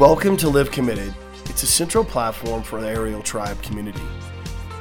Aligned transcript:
Welcome 0.00 0.38
to 0.38 0.48
Live 0.48 0.70
Committed. 0.70 1.14
It's 1.44 1.62
a 1.62 1.66
central 1.66 2.06
platform 2.06 2.62
for 2.62 2.80
the 2.80 2.88
Ariel 2.88 3.20
Tribe 3.20 3.62
community, 3.62 4.00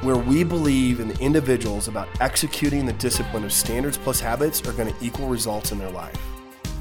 where 0.01 0.15
we 0.15 0.45
believe 0.45 1.01
in 1.01 1.09
the 1.09 1.19
individuals 1.19 1.89
about 1.89 2.07
executing 2.21 2.85
the 2.85 2.93
discipline 2.93 3.43
of 3.43 3.51
standards 3.51 3.97
plus 3.97 4.21
habits 4.21 4.65
are 4.65 4.71
going 4.71 4.93
to 4.93 5.05
equal 5.05 5.27
results 5.27 5.73
in 5.73 5.77
their 5.77 5.89
life. 5.89 6.15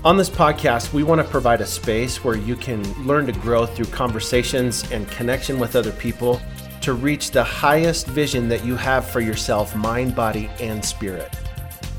On 0.05 0.17
this 0.17 0.31
podcast, 0.31 0.93
we 0.93 1.03
want 1.03 1.21
to 1.21 1.27
provide 1.27 1.61
a 1.61 1.67
space 1.67 2.23
where 2.23 2.37
you 2.37 2.55
can 2.55 2.85
learn 3.05 3.27
to 3.27 3.33
grow 3.33 3.67
through 3.67 3.87
conversations 3.87 4.89
and 4.93 5.11
connection 5.11 5.59
with 5.59 5.75
other 5.75 5.91
people 5.91 6.41
to 6.83 6.93
reach 6.93 7.33
the 7.33 7.43
highest 7.43 8.07
vision 8.07 8.49
that 8.51 8.65
you 8.65 8.77
have 8.77 9.11
for 9.11 9.19
yourself, 9.19 9.75
mind, 9.75 10.15
body, 10.15 10.49
and 10.61 10.85
spirit. 10.85 11.37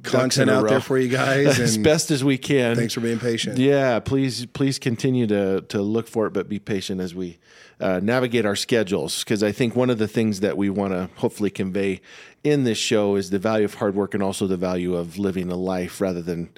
Content 0.02 0.50
out 0.50 0.68
there 0.68 0.80
for 0.80 0.98
you 0.98 1.08
guys. 1.08 1.60
as 1.60 1.78
best 1.78 2.10
as 2.10 2.24
we 2.24 2.36
can. 2.36 2.74
thanks 2.74 2.92
for 2.94 3.00
being 3.00 3.20
patient. 3.20 3.56
Yeah, 3.58 4.00
please, 4.00 4.46
please 4.46 4.80
continue 4.80 5.28
to 5.28 5.60
to 5.68 5.80
look 5.80 6.08
for 6.08 6.26
it, 6.26 6.32
but 6.32 6.48
be 6.48 6.58
patient 6.58 7.00
as 7.00 7.14
we 7.14 7.38
uh, 7.82 8.00
navigate 8.02 8.46
our 8.46 8.56
schedules. 8.56 9.22
Because 9.24 9.42
I 9.42 9.52
think 9.52 9.74
one 9.76 9.90
of 9.90 9.98
the 9.98 10.08
things 10.08 10.40
that 10.40 10.56
we 10.56 10.70
want 10.70 10.92
to 10.92 11.10
hopefully 11.16 11.50
convey 11.50 12.00
in 12.44 12.64
this 12.64 12.78
show 12.78 13.16
is 13.16 13.30
the 13.30 13.38
value 13.38 13.64
of 13.64 13.74
hard 13.74 13.94
work 13.94 14.14
and 14.14 14.22
also 14.22 14.46
the 14.46 14.56
value 14.56 14.94
of 14.96 15.18
living 15.18 15.50
a 15.50 15.56
life 15.56 16.00
rather 16.00 16.22
than 16.22 16.48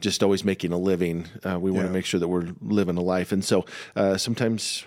just 0.00 0.22
always 0.22 0.44
making 0.44 0.72
a 0.72 0.78
living. 0.78 1.26
Uh, 1.44 1.58
we 1.60 1.70
want 1.70 1.84
to 1.84 1.88
Yeah. 1.90 1.92
make 1.92 2.04
sure 2.06 2.20
that 2.20 2.28
we're 2.28 2.48
living 2.62 2.96
a 2.96 3.02
life, 3.02 3.32
and 3.32 3.44
so 3.44 3.64
uh, 3.94 4.16
sometimes 4.16 4.84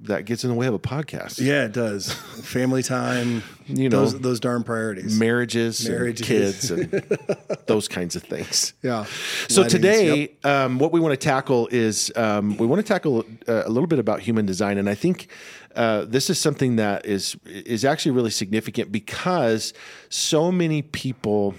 that 0.00 0.26
gets 0.26 0.44
in 0.44 0.50
the 0.50 0.56
way 0.56 0.66
of 0.66 0.74
a 0.74 0.78
podcast. 0.78 1.40
Yeah, 1.40 1.64
it 1.64 1.72
does. 1.72 2.12
Family 2.42 2.82
time. 2.82 3.42
You 3.66 3.88
know, 3.88 4.00
those 4.00 4.18
those 4.20 4.40
darn 4.40 4.62
priorities. 4.62 5.18
marriages, 5.18 5.88
Marriages. 5.88 6.26
kids, 6.26 6.70
and 6.70 6.90
those 7.66 7.88
kinds 7.88 8.14
of 8.14 8.22
things. 8.22 8.74
yeah. 8.82 9.06
So 9.48 9.66
today, 9.66 10.20
yep. 10.20 10.46
um, 10.46 10.78
what 10.78 10.92
we 10.92 11.00
want 11.00 11.12
to 11.12 11.16
tackle 11.24 11.68
is 11.70 12.12
um, 12.16 12.56
we 12.58 12.66
want 12.66 12.80
to 12.80 12.86
tackle 12.86 13.24
uh, 13.48 13.62
a 13.64 13.70
little 13.70 13.86
bit 13.86 13.98
about 13.98 14.20
human 14.20 14.46
design, 14.46 14.78
and 14.78 14.88
I 14.88 14.94
think 14.94 15.28
uh, 15.74 16.04
this 16.04 16.30
is 16.30 16.38
something 16.40 16.76
that 16.76 17.06
is 17.06 17.36
is 17.44 17.84
actually 17.84 18.12
really 18.12 18.30
significant 18.30 18.92
because 18.92 19.72
so 20.08 20.52
many 20.52 20.82
people 20.82 21.54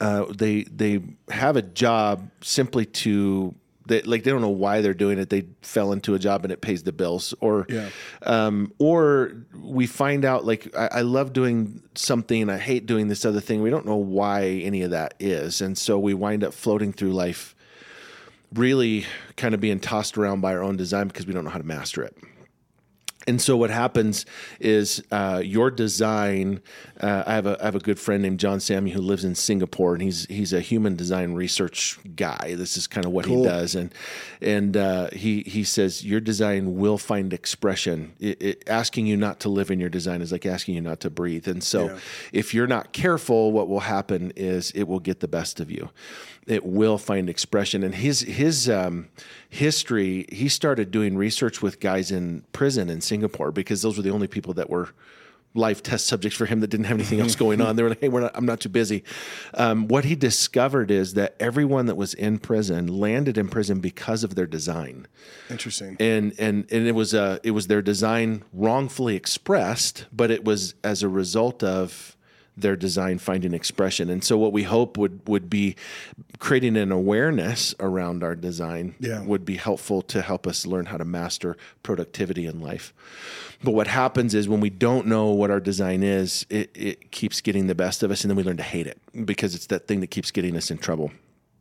uh, 0.00 0.24
they 0.36 0.64
they 0.64 1.00
have 1.30 1.56
a 1.56 1.62
job 1.62 2.30
simply 2.42 2.86
to. 2.86 3.54
They, 3.86 4.02
like 4.02 4.22
they 4.22 4.30
don't 4.30 4.40
know 4.40 4.48
why 4.48 4.80
they're 4.80 4.94
doing 4.94 5.18
it. 5.18 5.28
They 5.30 5.46
fell 5.62 5.92
into 5.92 6.14
a 6.14 6.18
job 6.18 6.44
and 6.44 6.52
it 6.52 6.60
pays 6.60 6.84
the 6.84 6.92
bills, 6.92 7.34
or 7.40 7.66
Yeah. 7.68 7.88
um, 8.22 8.72
or 8.78 9.32
we 9.60 9.86
find 9.86 10.24
out 10.24 10.44
like 10.44 10.74
I, 10.76 10.88
I 10.92 11.00
love 11.00 11.32
doing 11.32 11.82
something 11.94 12.42
and 12.42 12.50
I 12.50 12.58
hate 12.58 12.86
doing 12.86 13.08
this 13.08 13.24
other 13.24 13.40
thing. 13.40 13.60
We 13.62 13.70
don't 13.70 13.86
know 13.86 13.96
why 13.96 14.44
any 14.44 14.82
of 14.82 14.90
that 14.92 15.14
is, 15.18 15.60
and 15.60 15.76
so 15.76 15.98
we 15.98 16.14
wind 16.14 16.44
up 16.44 16.54
floating 16.54 16.92
through 16.92 17.12
life, 17.12 17.54
really 18.54 19.04
kind 19.36 19.54
of 19.54 19.60
being 19.60 19.80
tossed 19.80 20.16
around 20.18 20.40
by 20.42 20.52
our 20.54 20.62
own 20.62 20.76
design 20.76 21.08
because 21.08 21.26
we 21.26 21.32
don't 21.32 21.44
know 21.44 21.50
how 21.50 21.58
to 21.58 21.64
master 21.66 22.02
it. 22.02 22.16
And 23.26 23.40
so 23.40 23.56
what 23.56 23.70
happens 23.70 24.26
is 24.60 25.02
uh, 25.10 25.42
your 25.44 25.70
design. 25.70 26.60
Uh, 27.00 27.22
I 27.26 27.34
have 27.34 27.46
a 27.46 27.56
I 27.60 27.64
have 27.66 27.74
a 27.76 27.80
good 27.80 27.98
friend 27.98 28.22
named 28.22 28.40
John 28.40 28.60
Sammy 28.60 28.90
who 28.90 29.00
lives 29.00 29.24
in 29.24 29.34
Singapore, 29.34 29.94
and 29.94 30.02
he's 30.02 30.26
he's 30.26 30.52
a 30.52 30.60
human 30.60 30.96
design 30.96 31.34
research 31.34 31.98
guy. 32.16 32.54
This 32.56 32.76
is 32.76 32.86
kind 32.86 33.06
of 33.06 33.12
what 33.12 33.26
he 33.26 33.42
does, 33.42 33.74
and 33.74 33.92
and 34.40 34.76
uh, 34.76 35.10
he 35.12 35.42
he 35.42 35.64
says 35.64 36.04
your 36.04 36.20
design 36.20 36.76
will 36.76 36.98
find 36.98 37.32
expression. 37.32 38.12
It, 38.20 38.42
it, 38.42 38.64
asking 38.68 39.06
you 39.06 39.16
not 39.16 39.40
to 39.40 39.48
live 39.48 39.70
in 39.70 39.78
your 39.80 39.88
design 39.90 40.22
is 40.22 40.32
like 40.32 40.46
asking 40.46 40.74
you 40.74 40.80
not 40.80 41.00
to 41.00 41.10
breathe. 41.10 41.46
And 41.48 41.62
so, 41.62 41.86
Yeah. 41.86 41.98
if 42.32 42.54
you're 42.54 42.66
not 42.66 42.92
careful, 42.92 43.52
what 43.52 43.68
will 43.68 43.80
happen 43.80 44.32
is 44.36 44.70
it 44.72 44.84
will 44.88 45.00
get 45.00 45.20
the 45.20 45.28
best 45.28 45.60
of 45.60 45.70
you. 45.70 45.90
It 46.46 46.64
will 46.64 46.98
find 46.98 47.28
expression. 47.30 47.82
And 47.82 47.94
his 47.94 48.20
his 48.20 48.68
um, 48.68 49.08
history, 49.48 50.26
he 50.32 50.48
started 50.48 50.90
doing 50.90 51.16
research 51.16 51.62
with 51.62 51.78
guys 51.80 52.10
in 52.10 52.44
prison 52.52 52.90
in 52.90 53.00
Singapore 53.00 53.52
because 53.52 53.82
those 53.82 53.96
were 53.96 54.02
the 54.02 54.10
only 54.10 54.26
people 54.26 54.54
that 54.54 54.68
were 54.68 54.90
life 55.54 55.82
test 55.82 56.06
subjects 56.06 56.36
for 56.36 56.46
him 56.46 56.60
that 56.60 56.68
didn't 56.68 56.86
have 56.86 56.96
anything 56.96 57.20
else 57.20 57.36
going 57.44 57.60
on. 57.60 57.76
They 57.76 57.82
were 57.82 57.90
like, 57.90 58.00
"Hey, 58.00 58.08
we're 58.08 58.22
not, 58.22 58.32
I'm 58.34 58.46
not 58.46 58.60
too 58.60 58.70
busy." 58.70 59.04
Um, 59.54 59.86
what 59.86 60.04
he 60.04 60.14
discovered 60.14 60.90
is 60.90 61.14
that 61.14 61.36
everyone 61.38 61.86
that 61.86 61.94
was 61.94 62.14
in 62.14 62.38
prison 62.38 62.86
landed 62.88 63.36
in 63.38 63.48
prison 63.48 63.80
because 63.80 64.24
of 64.24 64.34
their 64.34 64.46
design 64.46 65.06
Interesting. 65.50 65.96
and 66.00 66.34
and 66.38 66.66
and 66.72 66.86
it 66.88 66.94
was 66.94 67.14
uh 67.14 67.38
it 67.42 67.50
was 67.52 67.66
their 67.66 67.82
design 67.82 68.42
wrongfully 68.52 69.14
expressed, 69.14 70.06
but 70.12 70.30
it 70.30 70.44
was 70.44 70.74
as 70.82 71.02
a 71.02 71.08
result 71.08 71.62
of 71.62 72.16
their 72.56 72.76
design 72.76 73.18
finding 73.18 73.54
expression. 73.54 74.10
And 74.10 74.22
so 74.22 74.36
what 74.36 74.52
we 74.52 74.62
hope 74.64 74.98
would 74.98 75.26
would 75.26 75.48
be 75.48 75.74
creating 76.38 76.76
an 76.76 76.92
awareness 76.92 77.74
around 77.80 78.22
our 78.22 78.34
design 78.34 78.94
Yeah. 79.00 79.22
would 79.22 79.44
be 79.44 79.56
helpful 79.56 80.02
to 80.02 80.20
help 80.20 80.46
us 80.46 80.66
learn 80.66 80.86
how 80.86 80.98
to 80.98 81.04
master 81.04 81.56
productivity 81.82 82.44
in 82.46 82.60
life. 82.60 82.92
But 83.64 83.72
what 83.72 83.86
happens 83.86 84.34
is 84.34 84.48
when 84.48 84.60
we 84.60 84.70
don't 84.70 85.06
know 85.06 85.30
what 85.30 85.50
our 85.50 85.60
design 85.60 86.02
is, 86.02 86.44
it, 86.50 86.70
it 86.74 87.10
keeps 87.10 87.40
getting 87.40 87.68
the 87.68 87.74
best 87.74 88.02
of 88.02 88.10
us 88.10 88.22
and 88.22 88.30
then 88.30 88.36
we 88.36 88.42
learn 88.42 88.56
to 88.58 88.62
hate 88.62 88.86
it 88.86 88.98
because 89.24 89.54
it's 89.54 89.66
that 89.68 89.86
thing 89.86 90.00
that 90.00 90.08
keeps 90.08 90.30
getting 90.30 90.56
us 90.56 90.70
in 90.70 90.78
trouble 90.78 91.10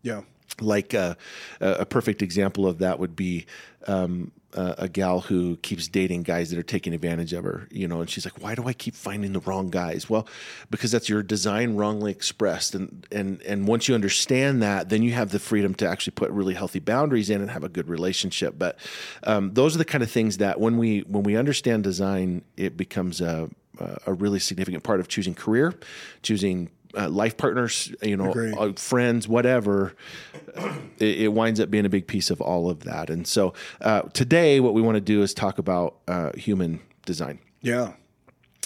Yeah. 0.04 0.22
like 0.60 0.94
uh, 0.94 1.16
a, 1.62 1.70
a 1.82 1.86
perfect 1.86 2.22
example 2.22 2.68
of 2.68 2.80
that 2.80 3.00
would 3.00 3.16
be 3.16 3.46
um, 3.88 4.32
a, 4.54 4.76
a 4.80 4.90
gal 4.90 5.22
who 5.22 5.58
keeps 5.58 5.88
dating 5.88 6.24
guys 6.24 6.50
that 6.50 6.60
are 6.60 6.64
taking 6.64 6.94
advantage 6.94 7.34
of 7.34 7.44
her, 7.44 7.68
you 7.72 7.88
know, 7.88 8.02
and 8.02 8.10
she's 8.10 8.26
like, 8.26 8.42
"Why 8.42 8.56
do 8.56 8.68
I 8.68 8.74
keep 8.74 8.96
finding 8.96 9.34
the 9.34 9.40
wrong 9.42 9.70
guys?" 9.70 10.10
Well, 10.10 10.28
because 10.70 10.92
that's 10.92 11.10
your 11.10 11.24
design 11.24 11.76
wrongly 11.76 12.12
expressed, 12.12 12.76
and 12.76 13.06
and 13.12 13.42
and 13.44 13.68
once 13.68 13.88
you 13.88 13.96
understand 13.96 14.62
that, 14.62 14.90
then 14.90 15.04
you 15.04 15.14
have 15.14 15.32
the 15.32 15.40
freedom 15.40 15.74
to 15.76 15.88
actually 15.88 16.14
put 16.14 16.32
really 16.32 16.54
healthy 16.54 16.80
boundaries 16.80 17.30
in 17.30 17.42
and 17.42 17.52
have 17.52 17.64
a 17.64 17.70
good 17.70 17.88
relationship. 17.88 18.56
But 18.58 18.78
um, 19.24 19.54
those 19.54 19.76
are 19.76 19.80
the 19.80 19.86
kind 19.86 20.04
of 20.04 20.12
things 20.12 20.38
that 20.38 20.60
when 20.60 20.78
we 20.78 21.02
when 21.02 21.24
we 21.24 21.36
understand 21.36 21.84
design, 21.84 22.44
it 22.58 22.78
becomes 22.78 23.22
a 23.22 23.50
a 24.06 24.14
really 24.14 24.40
significant 24.40 24.84
part 24.84 25.00
of 25.00 25.08
choosing 25.08 25.34
career, 25.34 25.74
choosing 26.22 26.70
uh, 26.96 27.10
life 27.10 27.38
partners, 27.38 27.94
you 28.02 28.18
know, 28.18 28.32
uh, 28.32 28.74
friends, 28.74 29.28
whatever. 29.28 29.96
It, 31.00 31.22
it 31.22 31.28
winds 31.34 31.60
up 31.60 31.70
being 31.70 31.86
a 31.86 31.90
big 31.90 32.08
piece 32.08 32.30
of 32.30 32.42
all 32.42 32.70
of 32.70 32.82
that. 32.82 33.10
And 33.10 33.26
so 33.26 33.54
uh, 33.82 34.02
today, 34.14 34.60
what 34.60 34.74
we 34.74 34.82
want 34.82 34.96
to 34.96 35.02
do 35.02 35.22
is 35.22 35.34
talk 35.34 35.58
about 35.58 35.96
uh, 36.08 36.32
human 36.36 36.82
design. 37.06 37.40
Yeah. 37.62 37.94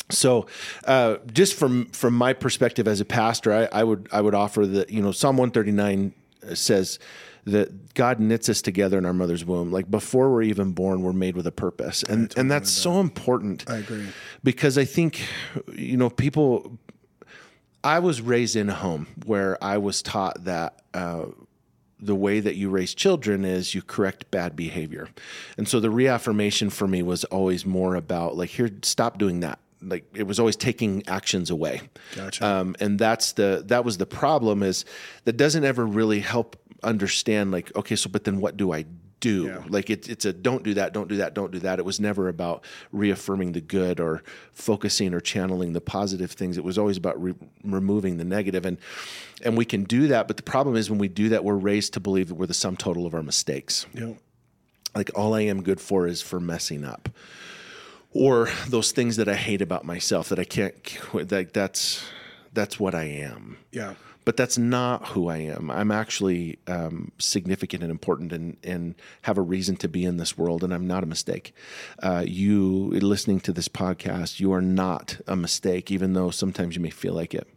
So, 0.10 0.45
uh, 0.86 1.18
just 1.33 1.56
from 1.56 1.88
from 1.88 2.13
my 2.13 2.33
perspective 2.33 2.88
as 2.88 3.01
a 3.01 3.06
pastor, 3.06 3.51
I, 3.54 3.80
I 3.80 3.83
would 3.83 4.07
I 4.12 4.22
would 4.22 4.36
offer 4.36 4.66
that 4.66 4.92
you 4.92 5.01
know 5.01 5.12
Psalm 5.12 5.38
one 5.38 5.51
thirty 5.51 5.71
nine 5.71 6.13
says 6.54 7.00
that 7.45 7.94
God 7.94 8.19
knits 8.19 8.50
us 8.50 8.62
together 8.62 8.98
in 8.98 9.06
our 9.06 9.13
mother's 9.13 9.45
womb. 9.45 9.71
Like 9.71 9.89
before 9.89 10.31
we're 10.31 10.44
even 10.44 10.71
born, 10.71 11.01
we're 11.01 11.13
made 11.13 11.36
with 11.36 11.48
a 11.48 11.51
purpose, 11.51 12.04
and 12.04 12.33
and 12.38 12.51
that's 12.51 12.69
so 12.69 13.00
important. 13.00 13.69
I 13.69 13.78
agree 13.78 14.07
because 14.44 14.78
I 14.78 14.86
think 14.86 15.21
you 15.74 15.98
know 15.98 16.10
people. 16.10 16.78
I 17.85 17.99
was 17.99 18.21
raised 18.21 18.55
in 18.55 18.69
a 18.69 18.73
home 18.73 19.07
where 19.25 19.63
I 19.63 19.77
was 19.77 20.01
taught 20.01 20.43
that. 20.45 20.81
Uh, 20.93 21.27
the 21.97 22.13
way 22.13 22.41
that 22.41 22.55
you 22.55 22.69
raise 22.69 22.93
children 22.93 23.45
is 23.45 23.73
you 23.73 23.81
correct 23.81 24.29
bad 24.29 24.53
behavior. 24.53 25.07
And 25.57 25.67
so 25.67 25.79
the 25.79 25.89
reaffirmation 25.89 26.69
for 26.69 26.87
me 26.87 27.01
was 27.01 27.23
always 27.23 27.65
more 27.65 27.95
about 27.95 28.35
like 28.35 28.49
here 28.49 28.69
stop 28.83 29.17
doing 29.17 29.39
that 29.39 29.59
like 29.81 30.05
it 30.13 30.23
was 30.23 30.39
always 30.39 30.55
taking 30.55 31.07
actions 31.07 31.49
away. 31.49 31.81
Gotcha. 32.15 32.45
Um, 32.45 32.75
and 32.79 32.99
that's 32.99 33.33
the 33.33 33.63
that 33.67 33.85
was 33.85 33.97
the 33.97 34.05
problem 34.05 34.63
is 34.63 34.85
that 35.23 35.37
doesn't 35.37 35.63
ever 35.63 35.85
really 35.85 36.19
help 36.19 36.57
understand 36.83 37.51
like 37.51 37.75
okay 37.75 37.95
so 37.95 38.09
but 38.09 38.25
then 38.25 38.39
what 38.39 38.57
do 38.57 38.73
I 38.73 38.85
do. 39.19 39.45
Yeah. 39.45 39.63
like 39.67 39.89
it, 39.89 40.09
it's 40.09 40.25
a 40.25 40.33
don't 40.33 40.63
do 40.63 40.73
that 40.75 40.94
don't 40.94 41.07
do 41.07 41.17
that 41.17 41.33
don't 41.33 41.51
do 41.51 41.59
that. 41.59 41.79
It 41.79 41.85
was 41.85 42.00
never 42.00 42.27
about 42.27 42.63
reaffirming 42.91 43.53
the 43.53 43.62
good 43.62 44.00
or 44.00 44.23
focusing 44.51 45.13
or 45.13 45.19
channeling 45.19 45.73
the 45.73 45.81
positive 45.81 46.31
things. 46.31 46.57
It 46.57 46.63
was 46.63 46.77
always 46.77 46.97
about 46.97 47.21
re- 47.21 47.35
removing 47.63 48.17
the 48.17 48.25
negative. 48.25 48.65
And 48.65 48.77
and 49.44 49.57
we 49.57 49.65
can 49.65 49.83
do 49.83 50.07
that 50.07 50.27
but 50.27 50.38
the 50.38 50.44
problem 50.44 50.75
is 50.75 50.89
when 50.89 51.00
we 51.00 51.07
do 51.07 51.29
that 51.29 51.44
we're 51.44 51.56
raised 51.56 51.94
to 51.94 52.00
believe 52.00 52.27
that 52.29 52.35
we're 52.35 52.45
the 52.45 52.53
sum 52.53 52.77
total 52.77 53.06
of 53.06 53.13
our 53.13 53.23
mistakes. 53.23 53.85
Yeah. 53.94 54.13
Like 54.95 55.12
all 55.15 55.33
I 55.33 55.41
am 55.41 55.63
good 55.63 55.81
for 55.81 56.07
is 56.07 56.21
for 56.21 56.39
messing 56.39 56.85
up 56.85 57.09
or 58.11 58.50
those 58.68 58.91
things 58.91 59.18
that 59.18 59.27
I 59.27 59.35
hate 59.35 59.61
about 59.61 59.83
myself 59.85 60.29
that 60.29 60.39
I 60.39 60.45
can't 60.45 60.75
like 61.31 61.53
that's 61.53 62.03
that's 62.53 62.79
what 62.79 62.95
I 62.95 63.03
am. 63.03 63.57
Yeah 63.71 63.95
but 64.25 64.36
that's 64.36 64.57
not 64.57 65.07
who 65.10 65.30
I 65.30 65.38
am. 65.38 65.72
I'm 65.72 65.92
actually 65.92 66.57
um, 66.68 67.12
significant 67.19 67.83
and 67.83 67.92
important 67.92 68.33
and, 68.33 68.57
and 68.63 68.95
have 69.22 69.38
a 69.38 69.42
reason 69.42 69.75
to 69.77 69.88
be 69.88 70.04
in 70.04 70.18
this 70.18 70.38
world, 70.38 70.63
and 70.63 70.74
I'm 70.74 70.88
not 70.88 71.04
a 71.04 71.07
mistake. 71.07 71.54
Uh, 72.01 72.24
you 72.25 72.89
listening 72.89 73.39
to 73.42 73.54
this 73.54 73.68
podcast, 73.68 74.39
you 74.39 74.51
are 74.51 74.62
not 74.62 75.19
a 75.27 75.36
mistake, 75.36 75.92
even 75.92 76.13
though 76.13 76.31
sometimes 76.31 76.75
you 76.75 76.81
may 76.81 76.89
feel 76.89 77.13
like 77.13 77.33
it 77.33 77.48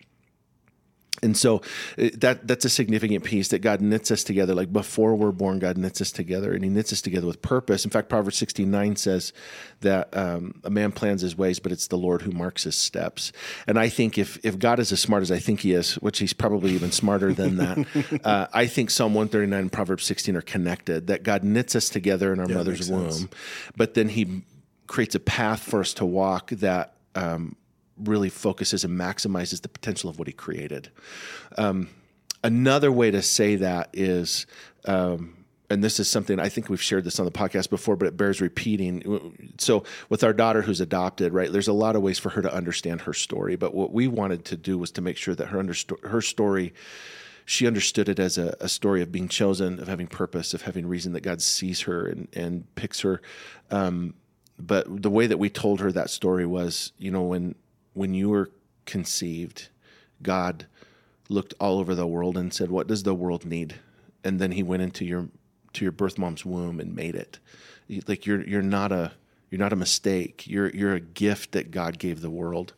and 1.23 1.37
so 1.37 1.63
uh, 1.99 2.09
that 2.15 2.47
that's 2.47 2.65
a 2.65 2.71
significant 2.71 3.25
piece 3.25 3.49
that 3.49 3.61
God 3.61 3.81
knits 3.81 4.11
us 4.11 4.25
together. 4.25 4.55
Like 4.55 4.73
before 4.73 5.15
we're 5.15 5.33
born, 5.33 5.59
God 5.59 5.79
knits 5.79 6.01
us 6.01 6.11
together, 6.13 6.53
and 6.53 6.65
He 6.65 6.71
knits 6.71 6.93
us 6.93 7.01
together 7.01 7.27
with 7.27 7.43
purpose. 7.43 7.85
In 7.85 7.91
fact, 7.91 8.09
Proverbs 8.09 8.37
sixteen 8.37 8.71
nine 8.71 8.97
says 8.97 9.33
that 9.81 10.15
um, 10.17 10.61
a 10.65 10.71
man 10.71 10.93
plans 10.93 11.23
his 11.23 11.37
ways, 11.37 11.59
but 11.59 11.73
it's 11.73 11.87
the 11.87 11.99
Lord 11.99 12.23
who 12.23 12.31
marks 12.31 12.65
his 12.65 12.77
steps. 12.77 13.33
And 13.67 13.79
I 13.79 13.89
think 13.89 14.19
if 14.19 14.45
if 14.45 14.59
God 14.59 14.79
is 14.79 14.93
as 14.93 15.01
smart 15.01 15.23
as 15.23 15.31
I 15.31 15.39
think 15.39 15.61
He 15.61 15.73
is, 15.73 15.95
which 15.97 16.19
He's 16.19 16.33
probably 16.33 16.73
even 16.73 16.93
smarter 16.93 17.33
than 17.33 17.57
that, 17.57 18.21
uh, 18.25 18.47
I 18.53 18.67
think 18.67 18.91
Psalm 18.91 19.15
one 19.15 19.29
thirty 19.29 19.47
nine 19.47 19.61
and 19.61 19.73
Proverbs 19.73 20.05
sixteen 20.05 20.37
are 20.37 20.43
connected. 20.43 21.07
That 21.09 21.23
God 21.23 21.45
knits 21.45 21.75
us 21.75 21.89
together 21.89 22.33
in 22.33 22.41
our 22.41 22.49
mother's 22.49 22.91
makes 22.91 23.03
sense. 23.03 23.21
womb, 23.21 23.31
but 23.77 23.95
then 23.95 24.09
He 24.09 24.43
creates 24.87 25.15
a 25.15 25.21
path 25.21 25.63
for 25.63 25.81
us 25.81 25.95
to 25.95 26.07
walk 26.07 26.51
that. 26.51 26.95
Um, 27.15 27.57
really 28.05 28.29
focuses 28.29 28.85
and 28.85 28.99
maximizes 28.99 29.63
the 29.63 29.69
potential 29.69 30.11
of 30.11 30.19
what 30.19 30.29
he 30.29 30.33
created. 30.33 30.91
Um, 31.57 31.89
another 32.43 32.93
way 32.93 33.11
to 33.11 33.23
say 33.23 33.57
that 33.57 33.91
is, 33.93 34.47
um, 34.85 35.45
and 35.71 35.85
this 35.85 36.01
is 36.01 36.09
something 36.09 36.41
I 36.41 36.49
think 36.49 36.71
we've 36.71 36.83
shared 36.83 37.05
this 37.05 37.19
on 37.19 37.27
the 37.27 37.33
podcast 37.33 37.69
before, 37.69 37.97
but 37.97 38.09
it 38.09 38.17
bears 38.17 38.41
repeating. 38.41 39.53
So, 39.59 39.85
with 40.09 40.25
our 40.25 40.33
daughter 40.33 40.63
who's 40.63 40.81
adopted, 40.81 41.35
right, 41.35 41.53
there's 41.53 41.69
a 41.69 41.75
lot 41.75 41.95
of 41.95 42.01
ways 42.01 42.19
for 42.19 42.31
her 42.31 42.41
to 42.41 42.53
understand 42.53 43.03
her 43.03 43.13
story. 43.13 43.57
But 43.57 43.75
what 43.75 43.93
we 43.93 44.09
wanted 44.09 44.47
to 44.47 44.57
do 44.57 44.79
was 44.79 44.91
to 44.93 45.03
make 45.03 45.19
sure 45.19 45.35
that 45.35 45.49
her 45.49 45.59
understo- 45.59 46.03
her 46.09 46.23
story 46.23 46.73
she 47.45 47.67
understood 47.67 48.11
it 48.11 48.19
as 48.19 48.37
a, 48.37 48.55
a, 48.61 48.69
story 48.69 49.01
of 49.01 49.11
being 49.11 49.27
chosen, 49.27 49.81
of 49.81 49.89
having 49.89 50.07
purpose, 50.07 50.53
of 50.53 50.61
having 50.61 50.87
reason 50.87 51.15
that 51.15 51.23
God 51.23 51.41
sees 51.41 51.81
her 51.81 52.07
and, 52.07 52.29
and 52.35 52.75
picks 52.75 53.01
her. 53.01 53.23
Um, 53.71 54.13
but 54.59 54.85
the 55.03 55.09
way 55.09 55.27
that 55.27 55.39
we 55.39 55.49
told 55.49 55.81
her 55.81 55.91
that 55.93 56.11
story 56.11 56.45
was, 56.45 56.93
you 56.99 57.11
know, 57.11 57.23
when 57.23 57.55
when 57.99 58.15
you 58.15 58.29
were 58.29 58.51
conceived, 58.87 59.69
God 60.23 60.67
looked 61.29 61.53
all 61.61 61.79
over 61.79 61.95
the 61.95 62.07
world 62.07 62.37
and 62.39 62.55
said, 62.55 62.71
"What 62.71 62.87
does 62.87 63.03
the 63.03 63.15
world 63.15 63.45
need?" 63.45 63.75
And 64.25 64.41
then 64.41 64.53
He 64.53 64.63
went 64.63 64.83
into 64.83 65.05
your 65.05 65.29
to 65.75 65.85
your 65.85 65.93
birth 65.93 66.17
mom's 66.17 66.45
womb 66.45 66.81
and 66.81 66.95
made 66.95 67.15
it. 67.15 67.39
Like 68.07 68.25
you're 68.25 68.43
you're 68.43 68.63
not 68.63 68.93
a 68.93 69.13
you're 69.51 69.59
not 69.59 69.73
a 69.73 69.77
mistake. 69.77 70.47
You're 70.47 70.71
you're 70.71 70.95
a 70.95 71.01
gift 71.01 71.53
that 71.53 71.71
God 71.71 71.99
gave 71.99 72.21
the 72.21 72.31
world, 72.31 72.75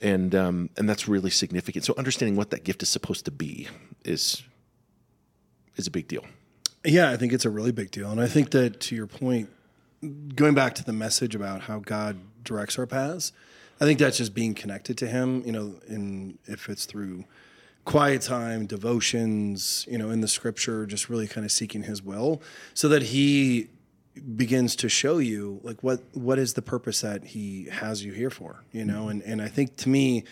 and 0.00 0.34
um, 0.34 0.70
and 0.76 0.88
that's 0.88 1.06
really 1.06 1.30
significant. 1.30 1.84
So 1.84 1.94
understanding 1.96 2.36
what 2.36 2.50
that 2.50 2.64
gift 2.64 2.82
is 2.82 2.88
supposed 2.88 3.24
to 3.26 3.30
be 3.30 3.68
is 4.04 4.42
is 5.76 5.86
a 5.86 5.90
big 5.90 6.08
deal. 6.08 6.24
Yeah, 6.84 7.10
I 7.10 7.16
think 7.16 7.32
it's 7.32 7.44
a 7.44 7.50
really 7.50 7.72
big 7.72 7.90
deal, 7.90 8.10
and 8.10 8.20
I 8.20 8.26
think 8.26 8.50
that 8.50 8.80
to 8.80 8.96
your 8.96 9.06
point, 9.06 9.50
going 10.34 10.54
back 10.54 10.74
to 10.76 10.84
the 10.84 10.92
message 10.92 11.34
about 11.34 11.62
how 11.62 11.78
God 11.78 12.18
directs 12.42 12.78
our 12.78 12.86
paths, 12.86 13.32
I 13.80 13.84
think 13.84 13.98
that's 13.98 14.18
just 14.18 14.34
being 14.34 14.54
connected 14.54 14.98
to 14.98 15.06
Him. 15.06 15.42
You 15.46 15.52
know, 15.52 15.74
and 15.88 16.38
if 16.46 16.68
it's 16.68 16.84
through 16.84 17.24
quiet 17.84 18.22
time, 18.22 18.66
devotions, 18.66 19.86
you 19.90 19.98
know, 19.98 20.10
in 20.10 20.20
the 20.20 20.28
Scripture, 20.28 20.86
just 20.86 21.08
really 21.08 21.26
kind 21.26 21.44
of 21.44 21.52
seeking 21.52 21.84
His 21.84 22.02
will, 22.02 22.42
so 22.74 22.88
that 22.88 23.02
He 23.02 23.70
begins 24.36 24.76
to 24.76 24.88
show 24.88 25.18
you 25.18 25.60
like 25.62 25.82
what 25.82 26.02
what 26.12 26.38
is 26.38 26.54
the 26.54 26.62
purpose 26.62 27.00
that 27.00 27.24
He 27.24 27.64
has 27.70 28.04
you 28.04 28.12
here 28.12 28.30
for. 28.30 28.62
You 28.72 28.84
know, 28.84 29.02
mm-hmm. 29.02 29.10
and 29.10 29.22
and 29.22 29.42
I 29.42 29.48
think 29.48 29.76
to 29.78 29.88
me, 29.88 30.24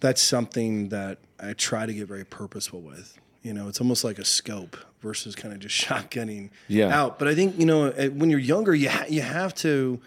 that's 0.00 0.22
something 0.22 0.88
that 0.88 1.18
I 1.40 1.52
try 1.52 1.86
to 1.86 1.94
get 1.94 2.08
very 2.08 2.24
purposeful 2.24 2.80
with. 2.80 3.18
You 3.42 3.54
know, 3.54 3.68
it's 3.68 3.80
almost 3.80 4.02
like 4.02 4.18
a 4.18 4.24
scope 4.24 4.76
versus 5.00 5.36
kind 5.36 5.54
of 5.54 5.60
just 5.60 5.80
shotgunning 5.86 6.50
Yeah. 6.66 6.88
out. 6.88 7.18
But 7.20 7.28
I 7.28 7.34
think 7.36 7.58
you 7.58 7.66
know 7.66 7.90
when 7.90 8.30
you're 8.30 8.40
younger, 8.40 8.74
you 8.74 8.90
ha- 8.90 9.06
you 9.08 9.22
have 9.22 9.54
to 9.56 10.00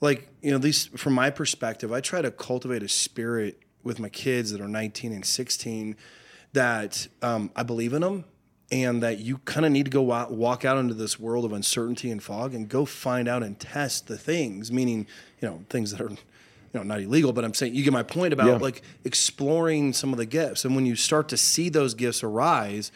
like 0.00 0.28
you 0.42 0.50
know 0.50 0.56
at 0.56 0.62
least 0.62 0.98
from 0.98 1.12
my 1.14 1.30
perspective 1.30 1.92
i 1.92 2.00
try 2.00 2.20
to 2.22 2.30
cultivate 2.30 2.82
a 2.82 2.88
spirit 2.88 3.58
with 3.82 3.98
my 3.98 4.08
kids 4.08 4.50
that 4.52 4.60
are 4.60 4.68
19 4.68 5.12
and 5.12 5.24
16 5.24 5.96
that 6.52 7.06
um, 7.22 7.50
i 7.56 7.62
believe 7.62 7.92
in 7.92 8.02
them 8.02 8.24
and 8.72 9.00
that 9.02 9.18
you 9.18 9.38
kind 9.38 9.64
of 9.64 9.70
need 9.72 9.84
to 9.84 9.90
go 9.90 10.10
out 10.12 10.32
walk 10.32 10.64
out 10.64 10.76
into 10.78 10.94
this 10.94 11.18
world 11.20 11.44
of 11.44 11.52
uncertainty 11.52 12.10
and 12.10 12.22
fog 12.22 12.54
and 12.54 12.68
go 12.68 12.84
find 12.84 13.28
out 13.28 13.42
and 13.42 13.58
test 13.60 14.06
the 14.08 14.18
things 14.18 14.70
meaning 14.72 15.06
you 15.40 15.48
know 15.48 15.62
things 15.70 15.90
that 15.92 16.00
are 16.00 16.10
you 16.10 16.16
know 16.74 16.82
not 16.82 17.00
illegal 17.00 17.32
but 17.32 17.44
i'm 17.44 17.54
saying 17.54 17.74
you 17.74 17.84
get 17.84 17.92
my 17.92 18.02
point 18.02 18.32
about 18.32 18.46
Yeah. 18.46 18.56
like 18.56 18.82
exploring 19.04 19.92
some 19.92 20.12
of 20.12 20.18
the 20.18 20.26
gifts 20.26 20.64
and 20.64 20.74
when 20.74 20.84
you 20.86 20.96
start 20.96 21.28
to 21.28 21.36
see 21.36 21.68
those 21.68 21.94
gifts 21.94 22.22
arise 22.22 22.90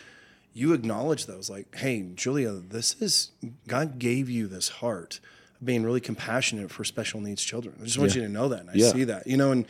you 0.52 0.72
acknowledge 0.72 1.26
those 1.26 1.48
like 1.48 1.74
hey 1.76 2.02
julia 2.14 2.50
this 2.52 2.94
is 3.00 3.30
god 3.68 3.98
gave 3.98 4.28
you 4.28 4.48
this 4.48 4.68
heart 4.68 5.20
being 5.62 5.82
really 5.82 6.00
compassionate 6.00 6.70
for 6.70 6.84
special 6.84 7.20
needs 7.20 7.42
children. 7.42 7.74
I 7.80 7.84
just 7.84 7.98
want 7.98 8.14
you 8.14 8.22
to 8.22 8.28
know 8.28 8.48
that 8.48 8.60
and 8.60 8.70
i 8.70 8.74
Yeah. 8.74 8.92
see 8.92 9.04
that 9.04 9.26
you 9.26 9.36
know 9.36 9.52
and 9.52 9.66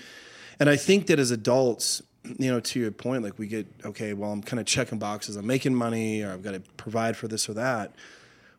and 0.60 0.68
i 0.70 0.76
think 0.76 1.06
that 1.08 1.18
as 1.18 1.30
adults 1.30 2.02
you 2.38 2.50
know 2.50 2.60
to 2.60 2.78
your 2.78 2.90
point 2.92 3.22
like 3.24 3.38
we 3.38 3.46
get 3.46 3.66
okay 3.84 4.12
well 4.12 4.30
i'm 4.30 4.42
kind 4.42 4.60
of 4.60 4.66
checking 4.66 4.98
boxes 4.98 5.36
i'm 5.36 5.46
making 5.46 5.74
money 5.74 6.22
or 6.22 6.32
i've 6.32 6.42
got 6.42 6.52
to 6.52 6.60
provide 6.76 7.16
for 7.16 7.26
this 7.28 7.48
or 7.48 7.54
that 7.54 7.92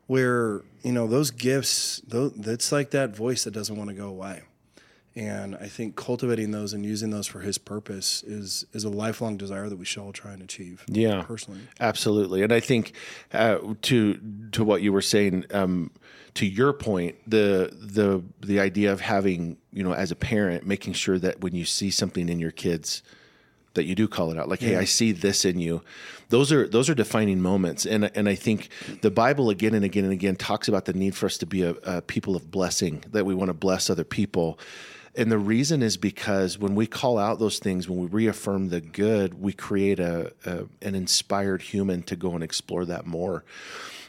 where 0.08 0.62
you 0.82 0.92
know 0.92 1.06
those 1.06 1.30
gifts 1.30 2.02
tho- 2.06 2.30
that's 2.30 2.72
like 2.72 2.90
that 2.90 3.14
voice 3.16 3.44
that 3.44 3.52
doesn't 3.52 3.76
want 3.76 3.88
to 3.88 3.94
go 3.94 4.08
away. 4.08 4.42
And 5.14 5.54
i 5.56 5.68
think 5.68 5.94
cultivating 5.94 6.50
those 6.52 6.72
and 6.72 6.84
using 6.84 7.10
those 7.10 7.26
for 7.26 7.40
his 7.40 7.56
purpose 7.58 8.22
is 8.24 8.64
is 8.72 8.84
a 8.84 8.88
lifelong 8.88 9.36
desire 9.36 9.68
that 9.68 9.76
we 9.76 9.84
should 9.84 10.02
all 10.02 10.12
try 10.12 10.32
and 10.32 10.42
achieve 10.42 10.84
Yeah, 10.88 11.22
personally. 11.22 11.60
Absolutely. 11.80 12.42
And 12.42 12.52
I 12.52 12.60
think 12.60 12.92
uh, 13.32 13.58
to 13.82 14.18
to 14.52 14.64
what 14.64 14.82
you 14.82 14.92
were 14.92 15.02
saying, 15.02 15.44
um, 15.52 15.90
to 16.34 16.46
your 16.46 16.72
point, 16.72 17.16
the 17.26 17.70
the 17.72 18.22
the 18.40 18.60
idea 18.60 18.92
of 18.92 19.00
having 19.00 19.58
you 19.72 19.82
know 19.82 19.92
as 19.92 20.10
a 20.10 20.16
parent, 20.16 20.66
making 20.66 20.94
sure 20.94 21.18
that 21.18 21.40
when 21.40 21.54
you 21.54 21.64
see 21.64 21.90
something 21.90 22.28
in 22.28 22.38
your 22.38 22.50
kids, 22.50 23.02
that 23.74 23.84
you 23.84 23.94
do 23.94 24.08
call 24.08 24.30
it 24.30 24.38
out. 24.38 24.48
Like, 24.48 24.60
hey, 24.60 24.76
I 24.76 24.84
see 24.84 25.12
this 25.12 25.44
in 25.44 25.58
you. 25.58 25.82
Those 26.28 26.50
are 26.52 26.66
those 26.66 26.88
are 26.88 26.94
defining 26.94 27.40
moments, 27.40 27.84
and 27.84 28.10
and 28.14 28.28
I 28.28 28.34
think 28.34 28.68
the 29.02 29.10
Bible 29.10 29.50
again 29.50 29.74
and 29.74 29.84
again 29.84 30.04
and 30.04 30.12
again 30.12 30.36
talks 30.36 30.68
about 30.68 30.86
the 30.86 30.94
need 30.94 31.14
for 31.14 31.26
us 31.26 31.36
to 31.38 31.46
be 31.46 31.62
a, 31.62 31.70
a 31.84 32.02
people 32.02 32.34
of 32.34 32.50
blessing, 32.50 33.04
that 33.10 33.26
we 33.26 33.34
want 33.34 33.48
to 33.48 33.54
bless 33.54 33.90
other 33.90 34.04
people. 34.04 34.58
And 35.14 35.30
the 35.30 35.38
reason 35.38 35.82
is 35.82 35.96
because 35.96 36.58
when 36.58 36.74
we 36.74 36.86
call 36.86 37.18
out 37.18 37.38
those 37.38 37.58
things, 37.58 37.88
when 37.88 37.98
we 37.98 38.06
reaffirm 38.06 38.68
the 38.70 38.80
good, 38.80 39.34
we 39.40 39.52
create 39.52 40.00
a, 40.00 40.32
a 40.46 40.64
an 40.80 40.94
inspired 40.94 41.62
human 41.62 42.02
to 42.04 42.16
go 42.16 42.32
and 42.34 42.42
explore 42.42 42.84
that 42.86 43.06
more. 43.06 43.44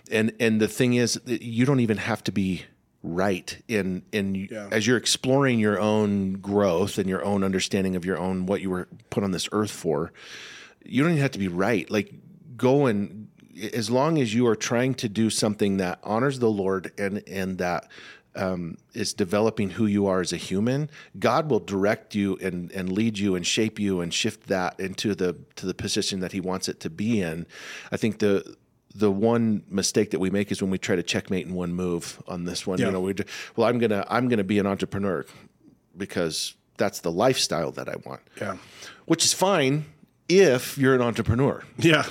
And 0.10 0.34
and 0.40 0.62
the 0.62 0.68
thing 0.68 0.94
is, 0.94 1.16
that 1.26 1.42
you 1.42 1.66
don't 1.66 1.82
even 1.82 1.98
have 1.98 2.24
to 2.26 2.32
be 2.32 2.64
right 3.02 3.62
in 3.68 4.04
in 4.14 4.48
Yeah. 4.50 4.70
as 4.72 4.88
you're 4.88 4.98
exploring 4.98 5.60
your 5.60 5.78
own 5.78 6.34
growth 6.34 6.98
and 6.98 7.10
your 7.10 7.24
own 7.26 7.44
understanding 7.44 7.98
of 7.98 8.06
your 8.06 8.18
own 8.18 8.46
what 8.46 8.62
you 8.62 8.70
were 8.70 8.88
put 9.10 9.26
on 9.26 9.32
this 9.32 9.50
earth 9.52 9.72
for. 9.72 10.14
You 10.86 11.04
don't 11.04 11.12
even 11.12 11.22
have 11.22 11.32
to 11.32 11.40
be 11.40 11.50
right. 11.50 11.90
Like 11.92 12.14
go 12.56 12.86
and 12.86 13.28
as 13.74 13.90
long 13.92 14.20
as 14.20 14.34
you 14.34 14.48
are 14.48 14.56
trying 14.56 14.96
to 14.96 15.10
do 15.10 15.30
something 15.30 15.78
that 15.78 16.00
honors 16.04 16.40
the 16.40 16.50
Lord 16.50 16.92
and 16.98 17.22
and 17.28 17.58
that 17.58 17.90
um, 18.36 18.78
is 18.94 19.14
developing 19.14 19.72
who 19.72 19.86
you 19.86 20.08
are 20.08 20.22
as 20.22 20.34
a 20.34 20.38
human, 20.38 20.90
God 21.20 21.50
will 21.50 21.60
direct 21.60 22.16
you 22.16 22.38
and 22.42 22.72
and 22.72 22.92
lead 22.92 23.20
you 23.20 23.36
and 23.36 23.46
shape 23.46 23.80
you 23.80 24.02
and 24.02 24.14
shift 24.14 24.48
that 24.48 24.80
into 24.80 25.16
the 25.16 25.36
to 25.56 25.66
the 25.66 25.74
position 25.74 26.20
that 26.22 26.32
He 26.32 26.40
wants 26.40 26.68
it 26.68 26.80
to 26.82 26.90
be 26.90 27.22
in. 27.22 27.46
I 27.92 27.98
think 27.98 28.20
the 28.20 28.56
the 28.96 29.12
one 29.12 29.64
mistake 29.70 30.12
that 30.12 30.20
we 30.20 30.30
make 30.30 30.52
is 30.52 30.62
when 30.62 30.70
we 30.70 30.78
try 30.78 30.96
to 30.96 31.04
checkmate 31.04 31.48
in 31.48 31.54
one 31.54 31.74
move 31.74 32.22
on 32.28 32.46
this 32.46 32.68
one. 32.68 32.80
Yeah. 32.80 32.88
You 32.88 32.92
know, 32.92 33.02
we 33.02 33.14
do, 33.14 33.24
well, 33.56 33.68
I'm 33.68 33.80
gonna 33.80 34.06
I'm 34.10 34.28
gonna 34.28 34.44
be 34.44 34.60
an 34.60 34.68
entrepreneur 34.68 35.26
because 35.98 36.56
that's 36.78 37.00
the 37.02 37.12
lifestyle 37.12 37.72
that 37.72 37.90
I 37.90 37.96
want. 38.06 38.22
Yeah. 38.40 38.58
Which 39.06 39.26
is 39.26 39.34
fine 39.34 39.86
if 40.30 40.78
you're 40.78 40.96
an 40.96 41.02
entrepreneur. 41.02 41.64
Yeah. 41.78 42.06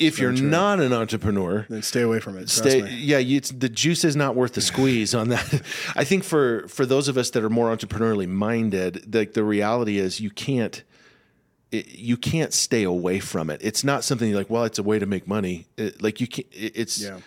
If 0.00 0.18
you're 0.18 0.32
not 0.32 0.80
an 0.80 0.92
entrepreneur, 0.92 1.66
Then 1.68 1.82
stay 1.82 2.00
away 2.00 2.20
from 2.20 2.38
it. 2.38 2.48
Stay, 2.48 2.88
yeah, 2.90 3.18
you, 3.18 3.40
the 3.40 3.68
juice 3.68 4.02
is 4.02 4.16
not 4.16 4.34
worth 4.34 4.54
the 4.54 4.60
squeeze 4.60 5.14
on 5.14 5.28
that. 5.28 5.62
I 5.94 6.04
think 6.04 6.24
for 6.24 6.66
for 6.68 6.86
those 6.86 7.06
of 7.08 7.16
us 7.18 7.30
that 7.30 7.44
are 7.44 7.50
more 7.50 7.74
entrepreneurially 7.74 8.26
minded, 8.28 9.14
like 9.14 9.34
the 9.34 9.44
reality 9.44 9.98
is 9.98 10.18
you 10.20 10.30
can't 10.30 10.82
it, 11.70 11.86
you 11.98 12.16
can't 12.16 12.52
stay 12.52 12.82
away 12.82 13.20
from 13.20 13.48
it. 13.50 13.60
It's 13.62 13.84
not 13.84 14.02
something 14.02 14.32
like, 14.32 14.50
well, 14.50 14.64
it's 14.64 14.78
a 14.78 14.82
way 14.82 14.98
to 14.98 15.06
make 15.06 15.28
money. 15.28 15.66
It, 15.76 16.02
like 16.02 16.20
you 16.20 16.26
can 16.26 16.44
it, 16.52 16.72
it's 16.74 17.02
Yeah. 17.02 17.18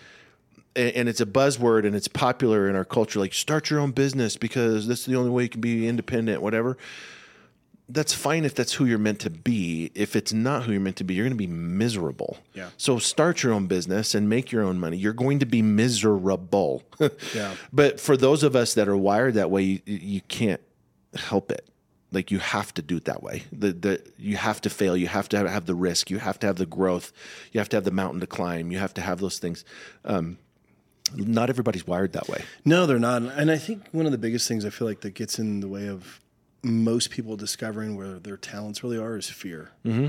and 0.76 1.08
it's 1.08 1.20
a 1.20 1.26
buzzword 1.26 1.86
and 1.86 1.94
it's 1.94 2.08
popular 2.08 2.68
in 2.68 2.74
our 2.74 2.84
culture 2.84 3.20
like 3.20 3.32
start 3.32 3.70
your 3.70 3.78
own 3.78 3.92
business 3.92 4.36
because 4.36 4.88
this 4.88 5.00
is 5.00 5.06
the 5.06 5.14
only 5.14 5.30
way 5.30 5.44
you 5.44 5.48
can 5.48 5.60
be 5.60 5.86
independent 5.86 6.42
whatever 6.42 6.76
that's 7.88 8.14
fine 8.14 8.44
if 8.44 8.54
that's 8.54 8.72
who 8.74 8.86
you're 8.86 8.98
meant 8.98 9.20
to 9.20 9.30
be. 9.30 9.90
If 9.94 10.16
it's 10.16 10.32
not 10.32 10.64
who 10.64 10.72
you're 10.72 10.80
meant 10.80 10.96
to 10.96 11.04
be 11.04 11.14
you're 11.14 11.24
going 11.24 11.36
to 11.36 11.36
be 11.36 11.46
miserable. 11.46 12.38
Yeah. 12.54 12.70
so 12.76 12.98
start 12.98 13.42
your 13.42 13.52
own 13.52 13.66
business 13.66 14.14
and 14.14 14.28
make 14.28 14.50
your 14.50 14.62
own 14.62 14.78
money. 14.78 14.96
You're 14.96 15.12
going 15.12 15.38
to 15.40 15.46
be 15.46 15.62
miserable. 15.62 16.82
Yeah. 17.34 17.54
but 17.72 18.00
for 18.00 18.16
those 18.16 18.42
of 18.42 18.54
us 18.56 18.74
that 18.74 18.88
are 18.88 18.96
wired 18.96 19.34
that 19.34 19.50
way 19.50 19.62
you, 19.62 19.80
you 19.86 20.20
can't 20.22 20.60
help 21.14 21.50
it. 21.50 21.68
Like 22.12 22.30
you 22.30 22.38
have 22.38 22.72
to 22.74 22.82
do 22.82 22.96
it 22.96 23.04
that 23.06 23.22
way. 23.22 23.42
The, 23.52 23.72
the 23.72 24.02
you 24.16 24.36
have 24.36 24.60
to 24.62 24.70
fail. 24.70 24.96
You 24.96 25.08
have 25.08 25.28
to 25.30 25.36
have, 25.38 25.48
have 25.48 25.66
the 25.66 25.74
risk. 25.74 26.10
You 26.10 26.18
have 26.18 26.38
to 26.40 26.46
have 26.46 26.56
the 26.56 26.66
growth. 26.66 27.12
You 27.52 27.58
have 27.58 27.68
to 27.70 27.76
have 27.76 27.84
the 27.84 27.90
mountain 27.90 28.20
to 28.20 28.26
climb. 28.26 28.70
You 28.70 28.78
have 28.78 28.94
to 28.94 29.00
have 29.00 29.18
those 29.20 29.38
things. 29.38 29.64
Um, 30.04 30.38
not 31.14 31.50
everybody's 31.50 31.86
wired 31.86 32.12
that 32.12 32.28
way. 32.28 32.44
No, 32.64 32.86
they're 32.86 32.98
not. 32.98 33.22
And 33.22 33.50
I 33.50 33.58
think 33.58 33.88
one 33.92 34.06
of 34.06 34.12
the 34.12 34.18
biggest 34.18 34.48
things 34.48 34.64
I 34.64 34.70
feel 34.70 34.86
like 34.86 35.00
that 35.00 35.14
gets 35.14 35.38
in 35.38 35.60
the 35.60 35.68
way 35.68 35.88
of 35.88 36.20
most 36.64 37.10
people 37.10 37.36
discovering 37.36 37.96
where 37.96 38.18
their 38.18 38.36
talents 38.36 38.82
really 38.82 38.98
are 38.98 39.16
is 39.16 39.28
fear. 39.28 39.70
Mm-hmm. 39.84 40.08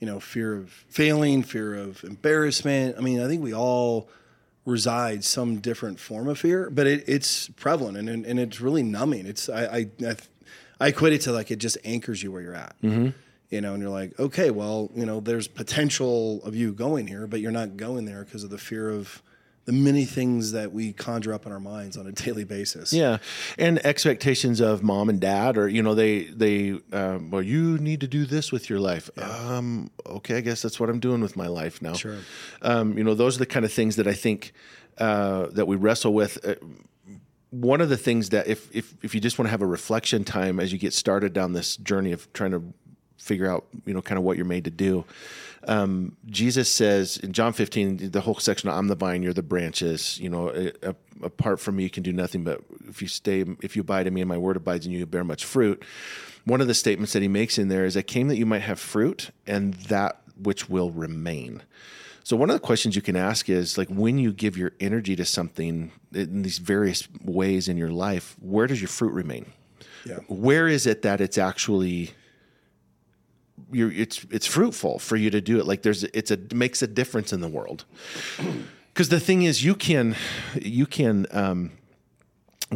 You 0.00 0.06
know, 0.06 0.18
fear 0.18 0.54
of 0.54 0.70
failing, 0.88 1.42
fear 1.42 1.74
of 1.74 2.02
embarrassment. 2.02 2.96
I 2.98 3.00
mean, 3.00 3.20
I 3.20 3.28
think 3.28 3.42
we 3.42 3.54
all 3.54 4.08
reside 4.64 5.24
some 5.24 5.58
different 5.60 5.98
form 5.98 6.28
of 6.28 6.38
fear, 6.38 6.70
but 6.70 6.86
it, 6.86 7.04
it's 7.08 7.48
prevalent 7.50 7.96
and, 7.96 8.24
and 8.26 8.40
it's 8.40 8.60
really 8.60 8.82
numbing. 8.82 9.26
It's 9.26 9.48
I 9.48 9.64
I 9.64 9.86
I, 10.06 10.16
I 10.80 10.88
equate 10.88 11.12
it 11.12 11.20
to 11.22 11.32
like 11.32 11.50
it 11.50 11.56
just 11.56 11.78
anchors 11.84 12.22
you 12.22 12.32
where 12.32 12.42
you're 12.42 12.54
at. 12.54 12.74
Mm-hmm. 12.82 13.10
You 13.50 13.60
know, 13.60 13.74
and 13.74 13.82
you're 13.82 13.92
like, 13.92 14.18
okay, 14.18 14.50
well, 14.50 14.90
you 14.94 15.04
know, 15.04 15.20
there's 15.20 15.46
potential 15.46 16.42
of 16.42 16.56
you 16.56 16.72
going 16.72 17.06
here, 17.06 17.26
but 17.26 17.40
you're 17.40 17.52
not 17.52 17.76
going 17.76 18.06
there 18.06 18.24
because 18.24 18.44
of 18.44 18.50
the 18.50 18.58
fear 18.58 18.88
of 18.88 19.22
the 19.64 19.72
many 19.72 20.04
things 20.04 20.52
that 20.52 20.72
we 20.72 20.92
conjure 20.92 21.32
up 21.32 21.46
in 21.46 21.52
our 21.52 21.60
minds 21.60 21.96
on 21.96 22.06
a 22.06 22.12
daily 22.24 22.44
basis. 22.44 22.92
Yeah, 22.92 23.18
and 23.58 23.84
expectations 23.86 24.60
of 24.60 24.82
mom 24.82 25.08
and 25.08 25.20
dad, 25.20 25.56
or 25.56 25.68
you 25.68 25.82
know, 25.82 25.94
they 25.94 26.24
they 26.24 26.78
um, 26.92 27.30
well, 27.30 27.42
you 27.42 27.78
need 27.78 28.00
to 28.00 28.08
do 28.08 28.24
this 28.24 28.50
with 28.52 28.68
your 28.68 28.80
life. 28.80 29.10
Um, 29.18 29.90
okay, 30.06 30.38
I 30.38 30.40
guess 30.40 30.62
that's 30.62 30.80
what 30.80 30.88
I'm 30.88 31.00
doing 31.00 31.20
with 31.20 31.36
my 31.36 31.46
life 31.46 31.80
now. 31.80 31.94
Sure. 31.94 32.18
Um, 32.62 32.96
you 32.98 33.04
know, 33.04 33.14
those 33.14 33.36
are 33.36 33.40
the 33.40 33.46
kind 33.46 33.64
of 33.64 33.72
things 33.72 33.96
that 33.96 34.06
I 34.06 34.14
think 34.14 34.52
uh, 34.98 35.46
that 35.52 35.66
we 35.66 35.76
wrestle 35.76 36.12
with. 36.12 36.44
Uh, 36.44 36.54
one 37.50 37.82
of 37.82 37.90
the 37.90 37.98
things 37.98 38.30
that 38.30 38.46
if 38.46 38.74
if 38.74 38.94
if 39.02 39.14
you 39.14 39.20
just 39.20 39.38
want 39.38 39.46
to 39.46 39.50
have 39.50 39.62
a 39.62 39.66
reflection 39.66 40.24
time 40.24 40.58
as 40.58 40.72
you 40.72 40.78
get 40.78 40.94
started 40.94 41.32
down 41.32 41.52
this 41.52 41.76
journey 41.76 42.12
of 42.12 42.32
trying 42.32 42.52
to 42.52 42.72
figure 43.22 43.48
out, 43.48 43.66
you 43.86 43.94
know, 43.94 44.02
kind 44.02 44.18
of 44.18 44.24
what 44.24 44.36
you're 44.36 44.46
made 44.46 44.64
to 44.64 44.70
do. 44.70 45.04
Um, 45.68 46.16
Jesus 46.26 46.68
says 46.68 47.16
in 47.18 47.32
John 47.32 47.52
15, 47.52 48.10
the 48.10 48.20
whole 48.20 48.34
section, 48.36 48.68
I'm 48.68 48.88
the 48.88 48.94
vine, 48.94 49.22
you're 49.22 49.32
the 49.32 49.42
branches. 49.42 50.18
You 50.20 50.28
know, 50.28 50.48
a, 50.50 50.72
a- 50.90 50.94
apart 51.22 51.60
from 51.60 51.76
me, 51.76 51.84
you 51.84 51.90
can 51.90 52.02
do 52.02 52.12
nothing. 52.12 52.42
But 52.44 52.60
if 52.88 53.00
you 53.00 53.08
stay, 53.08 53.44
if 53.62 53.76
you 53.76 53.82
abide 53.82 54.06
in 54.06 54.14
me, 54.14 54.20
and 54.20 54.28
my 54.28 54.38
word 54.38 54.56
abides 54.56 54.86
in 54.86 54.92
you, 54.92 54.98
you 55.00 55.06
bear 55.06 55.24
much 55.24 55.44
fruit. 55.44 55.84
One 56.44 56.60
of 56.60 56.66
the 56.66 56.74
statements 56.74 57.12
that 57.12 57.22
he 57.22 57.28
makes 57.28 57.58
in 57.58 57.68
there 57.68 57.84
is, 57.84 57.96
"I 57.96 58.02
came 58.02 58.26
that 58.28 58.36
you 58.36 58.46
might 58.46 58.62
have 58.62 58.80
fruit, 58.80 59.30
and 59.46 59.74
that 59.74 60.20
which 60.40 60.68
will 60.68 60.90
remain." 60.90 61.62
So 62.24 62.36
one 62.36 62.50
of 62.50 62.54
the 62.54 62.60
questions 62.60 62.94
you 62.96 63.02
can 63.02 63.16
ask 63.16 63.48
is 63.48 63.76
like 63.76 63.88
when 63.88 64.18
you 64.18 64.32
give 64.32 64.56
your 64.56 64.72
energy 64.80 65.16
to 65.16 65.24
something 65.24 65.90
in 66.12 66.42
these 66.42 66.58
various 66.58 67.08
ways 67.24 67.68
in 67.68 67.76
your 67.76 67.90
life, 67.90 68.36
where 68.40 68.66
does 68.66 68.80
your 68.80 68.88
fruit 68.88 69.12
remain? 69.12 69.46
Yeah. 70.04 70.18
Where 70.28 70.68
is 70.68 70.86
it 70.86 71.02
that 71.02 71.20
it's 71.20 71.38
actually 71.38 72.10
you're 73.72 73.92
it's 73.92 74.24
it's 74.30 74.46
fruitful 74.46 74.98
for 74.98 75.16
you 75.16 75.30
to 75.30 75.40
do 75.40 75.58
it. 75.58 75.66
Like 75.66 75.82
there's 75.82 76.04
it's 76.04 76.30
a 76.30 76.34
it 76.34 76.54
makes 76.54 76.82
a 76.82 76.86
difference 76.86 77.32
in 77.32 77.40
the 77.40 77.48
world. 77.48 77.84
Because 78.92 79.08
the 79.08 79.20
thing 79.20 79.44
is 79.44 79.64
you 79.64 79.74
can 79.74 80.14
you 80.54 80.84
can 80.84 81.26
um, 81.30 81.70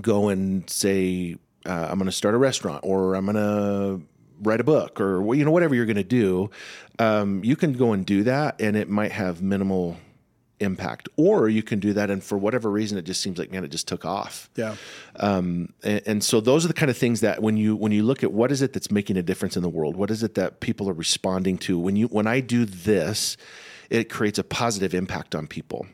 go 0.00 0.28
and 0.28 0.68
say 0.68 1.36
uh, 1.64 1.88
i'm 1.90 1.98
going 1.98 2.06
to 2.06 2.12
start 2.12 2.34
a 2.34 2.38
restaurant 2.38 2.80
or 2.84 3.14
i'm 3.14 3.24
going 3.24 3.36
to 3.36 4.02
write 4.42 4.60
a 4.60 4.64
book 4.64 5.00
or 5.00 5.34
you 5.34 5.44
know 5.44 5.50
whatever 5.50 5.74
you're 5.74 5.86
going 5.86 5.96
to 5.96 6.04
do 6.04 6.50
um, 6.98 7.42
you 7.44 7.56
can 7.56 7.72
go 7.72 7.92
and 7.92 8.04
do 8.06 8.22
that 8.22 8.60
and 8.60 8.76
it 8.76 8.88
might 8.88 9.12
have 9.12 9.42
minimal 9.42 9.96
impact 10.60 11.08
or 11.16 11.48
you 11.48 11.62
can 11.62 11.78
do 11.78 11.92
that 11.92 12.10
and 12.10 12.24
for 12.24 12.38
whatever 12.38 12.70
reason 12.70 12.96
it 12.96 13.02
just 13.02 13.20
seems 13.20 13.38
like 13.38 13.52
man 13.52 13.64
it 13.64 13.68
just 13.68 13.86
took 13.86 14.04
off. 14.04 14.48
Yeah. 14.56 14.76
um, 15.16 15.72
and, 15.82 16.02
and 16.06 16.24
so 16.24 16.40
those 16.40 16.64
are 16.64 16.68
the 16.68 16.74
kind 16.74 16.90
of 16.90 16.96
things 16.96 17.20
that 17.20 17.42
when 17.42 17.56
you 17.56 17.76
when 17.76 17.92
you 17.92 18.02
look 18.02 18.22
at 18.22 18.32
what 18.32 18.50
is 18.50 18.62
it 18.62 18.72
that's 18.72 18.90
making 18.90 19.16
a 19.16 19.22
difference 19.22 19.56
in 19.56 19.62
the 19.62 19.68
world 19.68 19.96
what 19.96 20.10
is 20.10 20.22
it 20.22 20.34
that 20.34 20.60
people 20.60 20.88
are 20.88 20.94
responding 20.94 21.58
to 21.58 21.78
when 21.78 21.96
you 21.96 22.06
when 22.06 22.26
i 22.26 22.40
do 22.40 22.64
this 22.64 23.36
it 23.90 24.08
creates 24.08 24.38
a 24.38 24.44
positive 24.44 24.94
impact 24.94 25.34
on 25.34 25.46
people. 25.46 25.86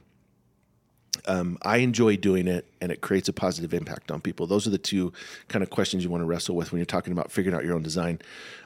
Um, 1.27 1.59
i 1.63 1.77
enjoy 1.77 2.17
doing 2.17 2.49
it 2.49 2.67
and 2.81 2.91
it 2.91 3.01
creates 3.01 3.29
a 3.29 3.33
positive 3.33 3.75
impact 3.75 4.11
on 4.11 4.21
people. 4.21 4.47
Those 4.47 4.67
are 4.67 4.71
the 4.71 4.79
two 4.79 5.13
kind 5.47 5.63
of 5.63 5.71
questions 5.71 6.03
you 6.03 6.11
want 6.11 6.23
to 6.23 6.27
wrestle 6.27 6.57
with 6.57 6.73
when 6.73 6.79
you're 6.79 6.87
talking 6.87 7.13
about 7.13 7.31
figuring 7.31 7.57
out 7.57 7.65
your 7.65 7.75
own 7.75 7.83
design. 7.83 8.21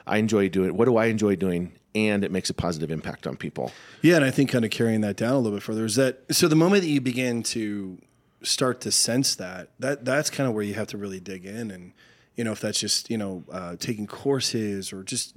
I 0.07 0.17
enjoy 0.17 0.49
doing 0.49 0.69
it 0.69 0.75
what 0.75 0.85
do 0.85 0.97
i 0.97 1.05
enjoy 1.05 1.35
doing 1.35 1.73
and 2.05 2.23
it 2.23 2.31
makes 2.31 2.49
a 2.49 2.53
positive 2.53 2.91
impact 2.91 3.25
on 3.25 3.35
people. 3.35 3.71
Yeah, 4.01 4.17
and 4.17 4.25
I 4.25 4.31
think 4.31 4.51
kind 4.51 4.63
of 4.63 4.71
carrying 4.71 5.01
that 5.01 5.17
down 5.17 5.33
a 5.33 5.39
little 5.39 5.57
bit 5.57 5.63
further 5.63 5.85
is 5.85 5.95
that 5.95 6.23
so 6.31 6.47
the 6.47 6.55
moment 6.55 6.83
that 6.83 6.89
you 6.89 7.01
begin 7.01 7.41
to 7.43 7.97
start 8.43 8.81
to 8.81 8.91
sense 8.91 9.35
that 9.35 9.69
that 9.79 10.05
that's 10.05 10.29
kind 10.29 10.47
of 10.47 10.53
where 10.53 10.63
you 10.63 10.75
have 10.75 10.87
to 10.87 10.97
really 10.97 11.19
dig 11.19 11.45
in. 11.45 11.71
And 11.71 11.93
you 12.35 12.43
know 12.43 12.51
if 12.51 12.61
that's 12.61 12.79
just 12.79 13.09
you 13.09 13.17
know 13.17 13.43
uh, 13.51 13.75
taking 13.77 14.05
courses 14.05 14.93
or 14.93 15.03
just 15.03 15.33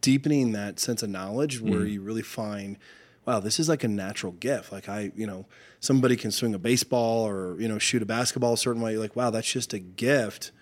deepening 0.00 0.52
that 0.52 0.78
sense 0.78 1.02
of 1.02 1.10
knowledge 1.10 1.60
where 1.60 1.84
you 1.84 2.00
really 2.00 2.22
find 2.22 2.78
wow 3.26 3.38
this 3.38 3.60
is 3.60 3.68
like 3.68 3.84
a 3.84 3.88
natural 3.88 4.32
gift. 4.32 4.72
Like 4.72 4.88
i 4.88 5.10
you 5.16 5.26
know 5.26 5.46
somebody 5.80 6.16
can 6.16 6.30
swing 6.30 6.54
a 6.54 6.58
baseball 6.58 7.26
or 7.26 7.60
you 7.60 7.68
know 7.68 7.78
shoot 7.78 8.02
a 8.02 8.06
basketball 8.06 8.54
a 8.54 8.58
certain 8.58 8.82
way 8.82 8.92
you're 8.92 9.00
like 9.00 9.16
wow 9.16 9.30
that's 9.30 9.50
just 9.50 9.72
a 9.72 9.78
gift 9.78 10.52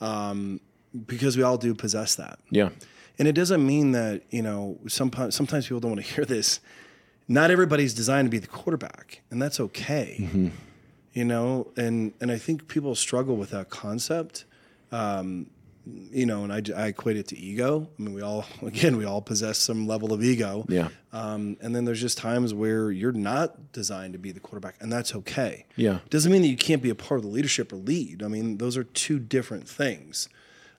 um, 0.00 0.60
because 1.06 1.36
we 1.36 1.42
all 1.42 1.58
do 1.58 1.74
possess 1.74 2.14
that. 2.14 2.38
Yeah 2.50 2.70
and 3.18 3.28
it 3.28 3.32
doesn't 3.32 3.64
mean 3.64 3.92
that, 3.92 4.22
you 4.30 4.42
know, 4.42 4.78
sometimes, 4.88 5.34
sometimes 5.34 5.66
people 5.66 5.80
don't 5.80 5.92
want 5.92 6.04
to 6.04 6.14
hear 6.14 6.24
this. 6.24 6.60
Not 7.28 7.50
everybody's 7.50 7.94
designed 7.94 8.26
to 8.26 8.30
be 8.30 8.38
the 8.38 8.46
quarterback, 8.46 9.22
and 9.30 9.40
that's 9.40 9.58
okay. 9.60 10.50
You 11.14 11.24
know, 11.24 11.70
and, 11.76 12.12
and 12.20 12.30
I 12.30 12.38
think 12.38 12.66
people 12.68 12.94
struggle 12.94 13.36
with 13.36 13.50
that 13.50 13.70
concept. 13.70 14.44
Um, 14.92 15.48
you 15.86 16.24
know, 16.26 16.44
and 16.44 16.52
I, 16.52 16.62
I 16.76 16.86
equate 16.88 17.16
it 17.18 17.28
to 17.28 17.38
ego. 17.38 17.88
I 17.98 18.02
mean, 18.02 18.14
we 18.14 18.22
all, 18.22 18.46
again, 18.62 18.96
we 18.96 19.04
all 19.04 19.20
possess 19.20 19.58
some 19.58 19.86
level 19.86 20.12
of 20.12 20.22
ego. 20.24 20.64
yeah 20.68 20.88
Um, 21.12 21.56
and 21.60 21.74
then 21.74 21.84
there's 21.84 22.00
just 22.00 22.16
times 22.18 22.52
where 22.54 22.90
you're 22.90 23.12
not 23.12 23.72
designed 23.72 24.14
to 24.14 24.18
be 24.18 24.32
the 24.32 24.40
quarterback, 24.40 24.76
and 24.80 24.90
that's 24.92 25.14
okay. 25.14 25.66
Yeah. 25.76 25.98
Doesn't 26.10 26.32
mean 26.32 26.42
that 26.42 26.48
you 26.48 26.56
can't 26.56 26.82
be 26.82 26.90
a 26.90 26.94
part 26.94 27.18
of 27.18 27.22
the 27.24 27.30
leadership 27.30 27.72
or 27.72 27.76
lead. 27.76 28.22
I 28.22 28.28
mean, 28.28 28.58
those 28.58 28.76
are 28.76 28.84
two 28.84 29.18
different 29.18 29.68
things. 29.68 30.28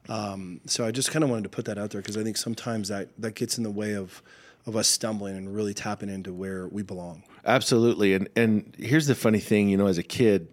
Um, 0.10 0.62
so 0.66 0.86
I 0.86 0.92
just 0.92 1.12
kind 1.12 1.24
of 1.24 1.30
wanted 1.30 1.44
to 1.44 1.50
put 1.50 1.66
that 1.66 1.78
out 1.78 1.92
there 1.92 2.02
because 2.02 2.18
I 2.18 2.24
think 2.24 2.38
sometimes 2.38 2.90
that 2.90 3.10
that 3.18 3.36
gets 3.36 3.58
in 3.58 3.64
the 3.64 3.72
way 3.72 3.96
of 3.96 4.22
of 4.66 4.76
us 4.76 4.88
stumbling 4.88 5.36
and 5.38 5.54
really 5.54 5.74
tapping 5.74 6.10
into 6.10 6.34
where 6.34 6.68
we 6.68 6.82
belong. 6.82 7.24
Absolutely. 7.46 8.14
And 8.14 8.28
and 8.36 8.76
here's 8.78 9.08
the 9.08 9.16
funny 9.16 9.40
thing, 9.40 9.70
you 9.70 9.78
know, 9.78 9.88
as 9.88 9.98
a 9.98 10.04
kid, 10.04 10.48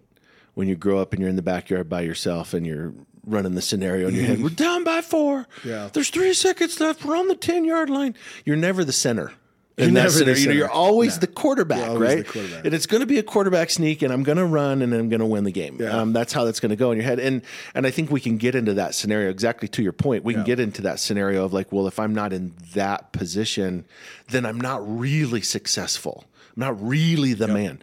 when 0.55 0.69
you 0.69 0.77
grow 0.77 0.99
up 0.99 1.13
and 1.13 1.21
you're 1.21 1.31
in 1.31 1.37
the 1.37 1.43
backyard 1.43 1.89
by 1.89 2.03
yourself 2.03 2.55
and 2.55 2.67
you're 2.67 2.93
running 3.25 3.55
the 3.55 3.63
scenario 3.63 4.09
in 4.09 4.15
your 4.15 4.25
head, 4.25 4.43
we're 4.43 4.51
down 4.51 4.85
by 4.85 5.01
four. 5.01 5.47
Yeah. 5.65 5.89
There's 5.93 6.11
three 6.11 6.35
seconds 6.35 6.79
left. 6.81 7.05
We're 7.05 7.17
on 7.17 7.29
the 7.29 7.37
ten 7.37 7.65
yard 7.65 7.91
line. 7.91 8.15
You're 8.45 8.57
never 8.57 8.85
the 8.85 8.93
center. 8.93 9.33
You're 9.77 9.87
that 9.87 9.93
never 9.93 10.11
scenario. 10.11 10.39
You 10.41 10.47
know. 10.49 10.53
You're 10.55 10.71
always 10.71 11.17
No. 11.17 11.21
the 11.21 11.27
quarterback, 11.29 11.79
You're 11.79 11.89
always 11.89 12.09
right? 12.09 12.27
the 12.27 12.33
quarterback. 12.33 12.65
And 12.65 12.75
it's 12.75 12.87
going 12.87 13.01
to 13.01 13.07
be 13.07 13.19
a 13.19 13.23
quarterback 13.23 13.71
sneak, 13.71 14.03
and 14.03 14.13
I'm 14.13 14.23
going 14.23 14.39
to 14.39 14.45
run, 14.45 14.83
and 14.83 14.93
I'm 14.93 15.09
going 15.09 15.21
to 15.21 15.27
win 15.27 15.45
the 15.45 15.53
game. 15.53 15.79
Yeah. 15.81 15.99
Um, 15.99 16.13
that's 16.13 16.33
how 16.33 16.45
that's 16.45 16.61
going 16.61 16.71
to 16.71 16.77
go 16.77 16.91
in 16.91 16.99
your 16.99 17.07
head. 17.07 17.19
And 17.19 17.43
and 17.75 17.87
I 17.87 17.91
think 17.91 18.11
we 18.11 18.21
can 18.21 18.37
get 18.37 18.55
into 18.55 18.75
that 18.75 18.95
scenario 18.95 19.31
exactly 19.31 19.69
to 19.69 19.83
your 19.83 19.93
point. 19.93 20.25
We 20.25 20.35
can 20.35 20.45
get 20.45 20.61
into 20.61 20.83
that 20.83 21.01
scenario 21.01 21.45
of 21.45 21.53
like, 21.53 21.73
well, 21.73 21.87
if 21.87 21.99
I'm 21.99 22.15
not 22.15 22.33
in 22.33 22.53
that 22.75 23.13
position, 23.13 23.87
then 24.29 24.45
I'm 24.45 24.61
not 24.61 24.81
really 24.87 25.43
successful. 25.43 26.25
I'm 26.57 26.61
not 26.61 26.87
really 26.87 27.33
the 27.33 27.49
man 27.49 27.81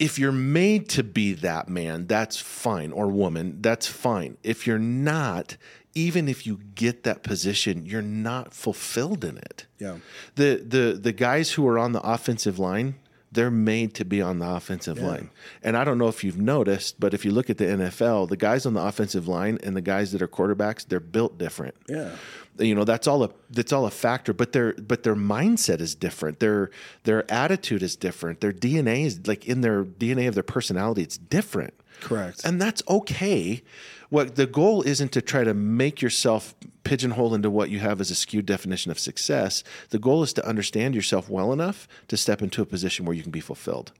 if 0.00 0.18
you're 0.18 0.32
made 0.32 0.88
to 0.88 1.04
be 1.04 1.34
that 1.34 1.68
man, 1.68 2.06
that's 2.06 2.38
fine, 2.38 2.90
or 2.90 3.08
woman, 3.08 3.58
that's 3.60 3.86
fine. 3.86 4.38
If 4.42 4.66
you're 4.66 4.78
not, 4.78 5.58
even 5.94 6.28
if 6.28 6.46
you 6.46 6.60
get 6.74 7.02
that 7.04 7.22
position, 7.22 7.84
you're 7.86 8.02
not 8.02 8.54
fulfilled 8.54 9.24
in 9.24 9.36
it. 9.38 9.66
Yeah. 9.78 9.96
The 10.36 10.62
the 10.66 10.98
the 11.00 11.12
guys 11.12 11.52
who 11.52 11.66
are 11.66 11.78
on 11.78 11.92
the 11.92 12.00
offensive 12.02 12.58
line, 12.58 12.94
they're 13.32 13.50
made 13.50 13.94
to 13.94 14.04
be 14.04 14.20
on 14.22 14.38
the 14.38 14.48
offensive 14.48 14.98
Yeah. 14.98 15.06
line. 15.06 15.30
And 15.62 15.76
I 15.76 15.84
don't 15.84 15.98
know 15.98 16.08
if 16.08 16.22
you've 16.24 16.38
noticed, 16.40 16.98
but 17.00 17.14
if 17.14 17.24
you 17.24 17.30
look 17.32 17.48
at 17.50 17.58
the 17.58 17.64
NFL, 17.66 18.28
the 18.28 18.36
guys 18.36 18.66
on 18.66 18.74
the 18.74 18.80
offensive 18.82 19.26
line 19.28 19.58
and 19.62 19.76
the 19.76 19.80
guys 19.80 20.12
that 20.12 20.22
are 20.22 20.28
quarterbacks, 20.28 20.86
they're 20.86 21.00
built 21.00 21.38
different 21.38 21.74
Yeah. 21.88 22.10
you 22.58 22.74
know 22.74 22.84
that's 22.84 23.06
all 23.06 23.22
a 23.24 23.30
that's 23.50 23.72
all 23.72 23.86
a 23.86 23.90
factor 23.90 24.32
but 24.34 24.52
their 24.52 24.74
but 24.74 25.02
their 25.04 25.14
mindset 25.16 25.80
is 25.80 25.94
different 25.94 26.40
their 26.40 26.68
their 27.04 27.24
attitude 27.32 27.82
is 27.82 27.96
different 27.96 28.40
their 28.40 28.52
dna 28.52 29.06
is 29.06 29.26
like 29.26 29.46
in 29.46 29.60
their 29.62 29.82
dna 29.84 30.28
of 30.28 30.34
their 30.34 30.42
personality 30.42 31.00
it's 31.02 31.16
different 31.16 31.72
Correct. 32.00 32.44
and 32.44 32.60
that's 32.60 32.82
okay 32.88 33.62
what 34.10 34.36
the 34.36 34.46
goal 34.46 34.82
isn't 34.82 35.12
to 35.12 35.22
try 35.22 35.42
to 35.44 35.54
make 35.54 36.02
yourself 36.02 36.54
pigeonhole 36.84 37.34
into 37.34 37.50
what 37.50 37.70
you 37.70 37.78
have 37.78 38.00
as 38.00 38.10
a 38.10 38.14
skewed 38.14 38.46
definition 38.46 38.90
of 38.90 38.98
success 38.98 39.64
the 39.90 39.98
goal 39.98 40.22
is 40.22 40.32
to 40.32 40.46
understand 40.46 40.94
yourself 40.94 41.28
well 41.28 41.52
enough 41.52 41.88
to 42.08 42.16
step 42.16 42.42
into 42.42 42.60
a 42.62 42.66
position 42.66 43.04
where 43.04 43.14
you 43.14 43.22
can 43.22 43.32
be 43.32 43.40
fulfilled 43.40 43.92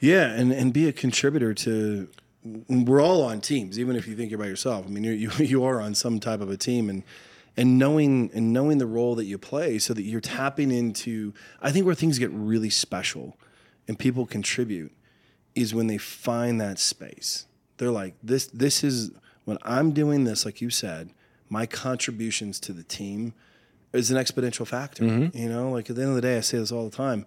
Yeah, 0.00 0.30
and 0.32 0.52
and 0.52 0.72
be 0.72 0.88
a 0.88 0.92
contributor 0.92 1.52
to. 1.54 2.08
We're 2.68 3.02
all 3.02 3.22
on 3.22 3.40
teams, 3.40 3.76
even 3.78 3.96
if 3.96 4.06
you 4.06 4.16
think 4.16 4.30
you're 4.30 4.38
by 4.38 4.46
yourself. 4.46 4.86
I 4.86 4.88
mean, 4.88 5.04
you're, 5.04 5.14
you 5.14 5.30
you 5.38 5.64
are 5.64 5.80
on 5.80 5.94
some 5.94 6.18
type 6.20 6.40
of 6.40 6.50
a 6.50 6.56
team, 6.56 6.88
and 6.88 7.02
and 7.56 7.78
knowing 7.78 8.30
and 8.34 8.52
knowing 8.52 8.78
the 8.78 8.86
role 8.86 9.14
that 9.16 9.24
you 9.24 9.36
play, 9.38 9.78
so 9.78 9.92
that 9.94 10.02
you're 10.02 10.20
tapping 10.20 10.70
into. 10.70 11.34
I 11.60 11.72
think 11.72 11.84
where 11.86 11.94
things 11.94 12.18
get 12.18 12.30
really 12.30 12.70
special, 12.70 13.36
and 13.88 13.98
people 13.98 14.26
contribute, 14.26 14.92
is 15.54 15.74
when 15.74 15.88
they 15.88 15.98
find 15.98 16.60
that 16.60 16.78
space. 16.78 17.46
They're 17.76 17.90
like, 17.90 18.14
this 18.22 18.46
this 18.46 18.82
is 18.84 19.10
when 19.46 19.56
I'm 19.62 19.92
doing 19.92 20.24
this, 20.24 20.44
like 20.44 20.60
you 20.60 20.68
said, 20.68 21.10
my 21.48 21.64
contributions 21.64 22.60
to 22.60 22.72
the 22.72 22.82
team 22.82 23.32
is 23.92 24.10
an 24.10 24.18
exponential 24.18 24.66
factor. 24.66 25.04
Mm-hmm. 25.04 25.38
You 25.38 25.48
know, 25.48 25.70
like 25.70 25.88
at 25.88 25.96
the 25.96 26.02
end 26.02 26.10
of 26.10 26.16
the 26.16 26.22
day, 26.22 26.36
I 26.36 26.40
say 26.40 26.58
this 26.58 26.72
all 26.72 26.84
the 26.84 26.94
time. 26.94 27.24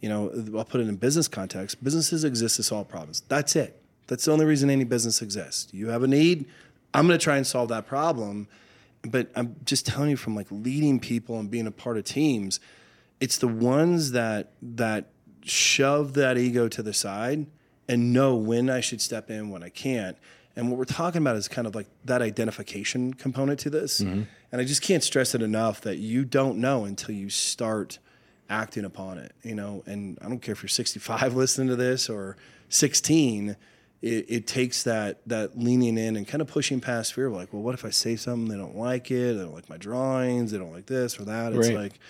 You 0.00 0.08
know, 0.08 0.32
I'll 0.56 0.64
put 0.64 0.80
it 0.80 0.88
in 0.88 0.96
business 0.96 1.28
context. 1.28 1.84
Businesses 1.84 2.24
exist 2.24 2.56
to 2.56 2.62
solve 2.62 2.88
problems. 2.88 3.20
That's 3.28 3.54
it. 3.54 3.80
That's 4.06 4.24
the 4.24 4.32
only 4.32 4.46
reason 4.46 4.70
any 4.70 4.84
business 4.84 5.20
exists. 5.22 5.72
You 5.72 5.88
have 5.88 6.02
a 6.02 6.08
need, 6.08 6.46
I'm 6.94 7.06
going 7.06 7.18
to 7.18 7.22
try 7.22 7.36
and 7.36 7.46
solve 7.46 7.68
that 7.68 7.86
problem. 7.86 8.48
But 9.02 9.30
I'm 9.36 9.56
just 9.64 9.86
telling 9.86 10.10
you 10.10 10.16
from 10.16 10.34
like 10.34 10.48
leading 10.50 10.98
people 10.98 11.38
and 11.38 11.50
being 11.50 11.66
a 11.66 11.70
part 11.70 11.98
of 11.98 12.04
teams, 12.04 12.58
it's 13.20 13.38
the 13.38 13.48
ones 13.48 14.12
that 14.12 14.52
that 14.62 15.10
shove 15.44 16.14
that 16.14 16.36
ego 16.38 16.68
to 16.68 16.82
the 16.82 16.92
side 16.92 17.46
and 17.88 18.12
know 18.12 18.34
when 18.34 18.68
I 18.68 18.80
should 18.80 19.00
step 19.00 19.30
in, 19.30 19.50
when 19.50 19.62
I 19.62 19.68
can't. 19.68 20.16
And 20.58 20.68
what 20.70 20.76
we're 20.76 20.86
talking 20.86 21.22
about 21.22 21.36
is 21.36 21.46
kind 21.46 21.68
of 21.68 21.76
like 21.76 21.86
that 22.04 22.20
identification 22.20 23.14
component 23.14 23.60
to 23.60 23.70
this. 23.70 24.00
Mm-hmm. 24.00 24.22
And 24.50 24.60
I 24.60 24.64
just 24.64 24.82
can't 24.82 25.04
stress 25.04 25.32
it 25.36 25.40
enough 25.40 25.82
that 25.82 25.98
you 25.98 26.24
don't 26.24 26.58
know 26.58 26.84
until 26.84 27.14
you 27.14 27.30
start 27.30 28.00
acting 28.50 28.84
upon 28.84 29.18
it, 29.18 29.32
you 29.44 29.54
know. 29.54 29.84
And 29.86 30.18
I 30.20 30.28
don't 30.28 30.40
care 30.40 30.54
if 30.54 30.62
you're 30.64 30.68
65 30.68 31.36
listening 31.36 31.68
to 31.68 31.76
this 31.76 32.10
or 32.10 32.36
16, 32.70 33.56
it, 34.02 34.06
it 34.28 34.46
takes 34.48 34.82
that 34.82 35.20
that 35.26 35.56
leaning 35.56 35.96
in 35.96 36.16
and 36.16 36.26
kind 36.26 36.42
of 36.42 36.48
pushing 36.48 36.80
past 36.80 37.14
fear 37.14 37.26
of 37.26 37.34
like, 37.34 37.52
well, 37.52 37.62
what 37.62 37.74
if 37.74 37.84
I 37.84 37.90
say 37.90 38.16
something 38.16 38.48
they 38.48 38.60
don't 38.60 38.76
like 38.76 39.12
it, 39.12 39.34
they 39.34 39.44
don't 39.44 39.54
like 39.54 39.70
my 39.70 39.76
drawings, 39.76 40.50
they 40.50 40.58
don't 40.58 40.72
like 40.72 40.86
this 40.86 41.20
or 41.20 41.24
that. 41.26 41.52
It's 41.52 41.68
Right. 41.68 41.76
like 41.76 42.00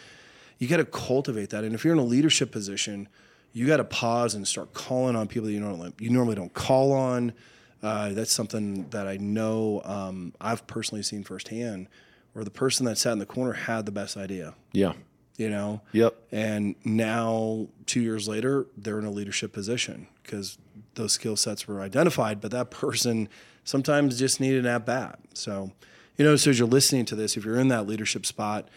you 0.57 0.69
got 0.69 0.79
to 0.79 0.87
cultivate 0.87 1.51
that. 1.51 1.65
And 1.65 1.75
if 1.75 1.85
you're 1.85 1.93
in 1.93 2.01
a 2.01 2.05
leadership 2.05 2.51
position, 2.51 3.09
you 3.53 3.67
got 3.67 3.77
to 3.77 3.85
pause 3.85 4.35
and 4.35 4.49
start 4.49 4.73
calling 4.73 5.17
on 5.17 5.29
people 5.29 5.49
that 5.49 5.53
you 5.53 5.61
normally 5.61 5.93
you 5.99 6.09
normally 6.09 6.35
don't 6.35 6.55
call 6.55 6.93
on. 6.93 7.35
Uh, 7.83 8.11
that's 8.11 8.33
something 8.33 8.89
that 8.91 9.07
I 9.07 9.17
know 9.19 9.83
um, 9.85 10.35
I've 10.41 10.67
personally 10.67 11.03
seen 11.03 11.23
firsthand, 11.23 11.89
where 12.33 12.45
the 12.45 12.51
person 12.51 12.87
that 12.87 12.99
sat 12.99 13.13
in 13.13 13.19
the 13.19 13.27
corner 13.27 13.53
had 13.53 13.87
the 13.87 13.93
best 13.93 14.17
idea. 14.17 14.55
yeah 14.73 14.95
You 15.37 15.49
know. 15.51 15.81
yep 15.93 16.15
And 16.33 16.75
now, 16.85 17.69
two 17.87 18.01
years 18.01 18.29
later, 18.29 18.67
they're 18.77 18.99
in 18.99 19.05
a 19.05 19.11
leadership 19.11 19.53
position 19.53 20.09
because 20.23 20.59
those 20.95 21.13
skill 21.13 21.37
sets 21.37 21.69
were 21.69 21.81
identified, 21.81 22.41
but 22.41 22.51
that 22.51 22.71
person 22.83 23.29
sometimes 23.65 24.19
just 24.19 24.41
needed 24.41 24.67
an 24.67 24.75
at 24.75 24.85
bat. 24.87 25.19
So, 25.35 25.73
you 26.17 26.25
know, 26.25 26.35
so 26.37 26.51
as 26.51 26.59
you're 26.59 26.67
listening 26.69 27.05
to 27.07 27.15
this, 27.15 27.37
if 27.37 27.45
you're 27.45 27.61
in 27.61 27.69
that 27.69 27.87
leadership 27.87 28.27
spot, 28.27 28.69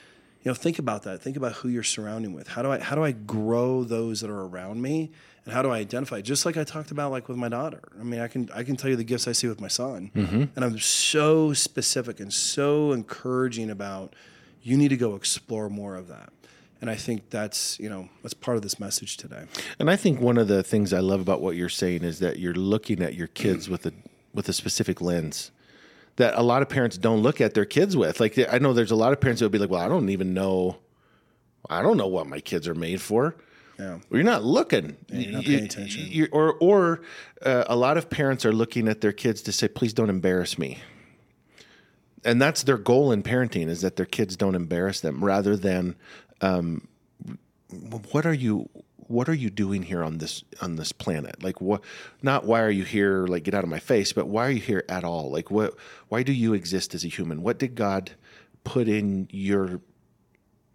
you 0.44 0.50
know, 0.50 0.56
think 0.56 0.80
about 0.80 1.04
that. 1.04 1.22
Think 1.22 1.38
about 1.38 1.54
who 1.54 1.70
you're 1.70 1.84
surrounding 1.84 2.34
with. 2.34 2.48
How 2.50 2.62
do 2.62 2.72
I 2.72 2.80
how 2.80 2.96
do 2.96 3.04
I 3.04 3.12
grow 3.12 3.84
those 3.84 4.22
that 4.22 4.30
are 4.30 4.42
around 4.46 4.82
me, 4.82 5.12
and 5.46 5.54
how 5.54 5.62
do 5.62 5.70
I 5.72 5.80
identify? 5.80 6.22
Just 6.22 6.46
like 6.46 6.58
I 6.58 6.64
talked 6.64 6.92
about, 6.92 7.12
like 7.12 7.28
with 7.28 7.38
my 7.38 7.50
daughter. 7.50 7.82
I 8.00 8.04
mean, 8.04 8.20
I 8.20 8.28
can 8.28 8.50
I 8.54 8.64
can 8.64 8.76
tell 8.76 8.90
you 8.90 8.96
the 8.96 9.04
gifts 9.04 9.28
I 9.28 9.32
see 9.32 9.48
with 9.48 9.60
my 9.60 9.68
son, 9.68 10.12
mm-hmm. 10.16 10.44
and 10.56 10.66
I'm 10.66 10.80
so 10.80 11.54
specific 11.54 12.20
and 12.20 12.32
so 12.34 12.92
encouraging 12.92 13.70
about. 13.70 14.16
You 14.64 14.78
need 14.78 14.90
to 14.90 14.98
go 14.98 15.16
explore 15.16 15.72
more 15.72 15.96
of 15.96 16.08
that. 16.10 16.32
And 16.82 16.90
I 16.90 16.96
think 16.96 17.30
that's, 17.30 17.80
you 17.80 17.90
know, 17.90 18.10
that's 18.22 18.34
part 18.34 18.58
of 18.58 18.64
this 18.64 18.80
message 18.80 19.18
today. 19.18 19.46
And 19.80 19.90
I 19.90 19.96
think 19.96 20.20
one 20.20 20.38
of 20.38 20.48
the 20.48 20.62
things 20.64 20.94
I 20.94 21.00
love 21.00 21.22
about 21.22 21.42
what 21.42 21.56
you're 21.56 21.70
saying 21.70 22.04
is 22.04 22.20
that 22.20 22.40
you're 22.40 22.54
looking 22.54 23.02
at 23.02 23.14
your 23.14 23.28
kids 23.28 23.70
with 23.70 23.86
a 23.86 23.94
with 24.34 24.50
a 24.50 24.54
specific 24.54 25.02
lens 25.02 25.52
that 26.16 26.36
a 26.36 26.42
lot 26.42 26.62
of 26.62 26.70
parents 26.70 26.98
don't 26.98 27.22
look 27.22 27.40
at 27.40 27.54
their 27.54 27.66
kids 27.66 27.96
with. 27.96 28.20
Like 28.20 28.38
I 28.52 28.58
know 28.58 28.74
there's 28.74 28.92
a 28.92 28.96
lot 28.96 29.14
of 29.14 29.22
parents 29.22 29.40
that 29.40 29.46
will 29.46 29.52
be 29.52 29.60
like, 29.60 29.70
"Well, 29.70 29.82
I 29.82 29.88
don't 29.88 30.10
even 30.10 30.34
know 30.34 30.78
I 31.70 31.82
don't 31.82 31.98
know 31.98 32.08
what 32.08 32.28
my 32.28 32.40
kids 32.40 32.68
are 32.68 32.76
made 32.76 33.02
for." 33.02 33.36
Yeah. 33.82 33.98
You're 34.12 34.24
not 34.24 34.44
looking. 34.44 34.96
you're 35.12 35.32
not 35.32 35.44
You- 35.44 35.58
paying 35.58 35.66
attention. 35.66 36.08
you- 36.12 36.30
or 36.32 36.54
or 36.62 37.02
uh, 37.42 37.64
a 37.68 37.76
lot 37.76 37.98
of 37.98 38.10
parents 38.10 38.46
are 38.46 38.54
looking 38.54 38.88
at 38.88 39.02
their 39.02 39.12
kids 39.12 39.42
to 39.44 39.52
say, 39.52 39.68
"Please 39.68 39.94
don't 39.94 40.10
embarrass 40.10 40.58
me." 40.60 40.78
And 42.24 42.40
that's 42.40 42.62
their 42.64 42.78
goal 42.78 43.12
in 43.12 43.24
parenting 43.24 43.68
is 43.68 43.82
that 43.82 43.96
their 43.96 44.06
kids 44.06 44.36
don't 44.38 44.54
embarrass 44.54 45.00
them 45.02 45.24
rather 45.26 45.58
than 45.58 45.96
um, 46.42 46.88
what 48.12 48.26
are 48.28 48.34
you 48.34 48.70
what 48.98 49.28
are 49.28 49.34
you 49.34 49.50
doing 49.50 49.82
here 49.84 50.04
on 50.04 50.20
this 50.20 50.44
on 50.62 50.76
this 50.76 50.92
planet 50.92 51.42
like 51.44 51.60
what 51.60 51.82
not 52.22 52.46
why 52.46 52.62
are 52.62 52.70
you 52.70 52.84
here 52.86 53.26
like 53.28 53.44
get 53.44 53.54
out 53.54 53.64
of 53.64 53.70
my 53.70 53.80
face 53.80 54.14
but 54.14 54.28
why 54.28 54.46
are 54.46 54.52
you 54.52 54.62
here 54.62 54.84
at 54.88 55.04
all 55.04 55.30
like 55.32 55.50
what 55.52 55.74
why 56.10 56.22
do 56.24 56.32
you 56.32 56.54
exist 56.54 56.94
as 56.96 57.04
a 57.04 57.08
human 57.10 57.42
what 57.42 57.58
did 57.60 57.76
god 57.76 58.12
put 58.64 58.88
in 58.88 59.28
your 59.32 59.82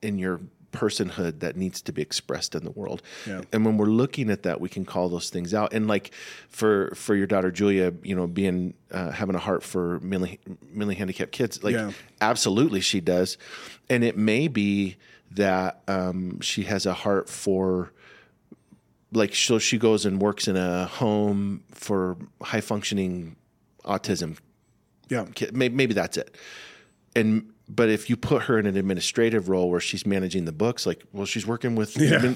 in 0.03 0.19
your 0.19 0.40
personhood 0.72 1.40
that 1.40 1.57
needs 1.57 1.81
to 1.83 1.92
be 1.92 2.02
expressed 2.02 2.55
in 2.55 2.64
the 2.64 2.70
world 2.70 3.00
Yeah. 3.26 3.42
and 3.52 3.64
when 3.64 3.79
we're 3.79 3.87
looking 3.87 4.31
at 4.31 4.42
that 4.42 4.61
we 4.61 4.68
can 4.68 4.85
call 4.85 5.09
those 5.09 5.31
things 5.31 5.55
out 5.55 5.72
and 5.72 5.87
like 5.88 6.12
for 6.48 6.92
for 6.94 7.14
your 7.14 7.26
daughter 7.26 7.50
julia 7.50 7.92
you 8.02 8.14
know 8.14 8.26
being 8.26 8.74
uh, 8.90 9.11
having 9.11 9.35
a 9.35 9.38
heart 9.38 9.62
for 9.62 10.00
mentally, 10.00 10.38
mentally 10.72 10.94
handicapped 10.96 11.33
kids 11.33 11.62
like 11.64 11.74
Yeah. 11.74 11.92
absolutely 12.20 12.81
she 12.81 13.00
does 13.00 13.38
and 13.88 14.05
it 14.05 14.16
may 14.18 14.48
be 14.48 14.96
that 15.31 15.83
um, 15.88 16.40
she 16.40 16.64
has 16.64 16.85
a 16.87 16.92
heart 16.94 17.29
for 17.29 17.92
like 19.12 19.35
so 19.35 19.59
she 19.59 19.79
goes 19.79 20.05
and 20.05 20.20
works 20.20 20.48
in 20.48 20.57
a 20.57 20.87
home 20.87 21.62
for 21.70 22.16
high 22.42 22.61
functioning 22.61 23.37
autism 23.85 24.37
Yeah. 25.09 25.26
Maybe, 25.52 25.74
maybe 25.74 25.94
that's 25.94 26.16
it. 26.16 26.37
And 27.14 27.52
but 27.68 27.88
if 27.88 28.09
you 28.09 28.16
put 28.16 28.44
her 28.44 28.59
in 28.59 28.66
an 28.66 28.76
administrative 28.76 29.48
role 29.48 29.70
where 29.70 29.81
she's 29.81 30.07
managing 30.07 30.44
the 30.44 30.52
books, 30.52 30.87
like, 30.87 31.02
well, 31.12 31.26
she's 31.26 31.46
working 31.46 31.74
with, 31.74 31.96
yeah. 31.96 32.33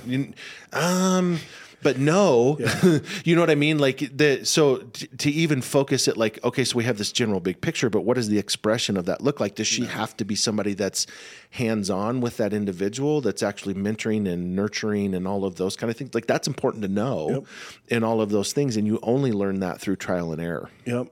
um, 0.73 1.39
but 1.83 1.99
no, 1.99 2.59
you 3.25 3.35
know 3.35 3.41
what 3.41 3.51
I 3.51 3.55
mean? 3.55 3.79
Like 3.79 4.17
the 4.17 4.45
so 4.45 4.79
t- 4.79 5.07
to 5.07 5.31
even 5.31 5.63
focus 5.63 6.09
it, 6.09 6.17
like, 6.17 6.43
okay, 6.45 6.65
so 6.65 6.77
we 6.77 6.85
have 6.85 6.99
this 6.99 7.13
general 7.13 7.41
big 7.41 7.61
picture, 7.61 7.89
but 7.89 8.03
what 8.03 8.15
does 8.15 8.29
the 8.29 8.39
expression 8.39 8.97
of 8.97 9.07
that 9.07 9.23
look 9.23 9.41
like? 9.41 9.55
Does 9.55 9.67
she 9.67 9.87
have 9.87 10.17
to 10.19 10.25
be 10.25 10.35
somebody 10.35 10.75
that's 10.75 11.07
hands 11.51 11.89
on 11.89 12.21
with 12.21 12.37
that 12.37 12.53
individual, 12.53 13.21
that's 13.21 13.43
actually 13.43 13.75
mentoring 13.75 14.29
and 14.29 14.55
nurturing 14.55 15.15
and 15.15 15.27
all 15.27 15.45
of 15.45 15.57
those 15.57 15.77
kind 15.77 15.91
of 15.91 15.97
things? 15.97 16.13
Like 16.13 16.27
that's 16.27 16.49
important 16.49 16.83
to 16.83 16.89
know, 16.89 17.47
in 17.89 18.05
all 18.05 18.21
of 18.21 18.31
those 18.31 18.53
things, 18.53 18.77
and 18.77 18.87
you 18.87 18.99
only 19.03 19.33
learn 19.33 19.61
that 19.61 19.81
through 19.81 19.97
trial 19.97 20.33
and 20.33 20.41
error. 20.41 20.71
Yep. 20.85 21.07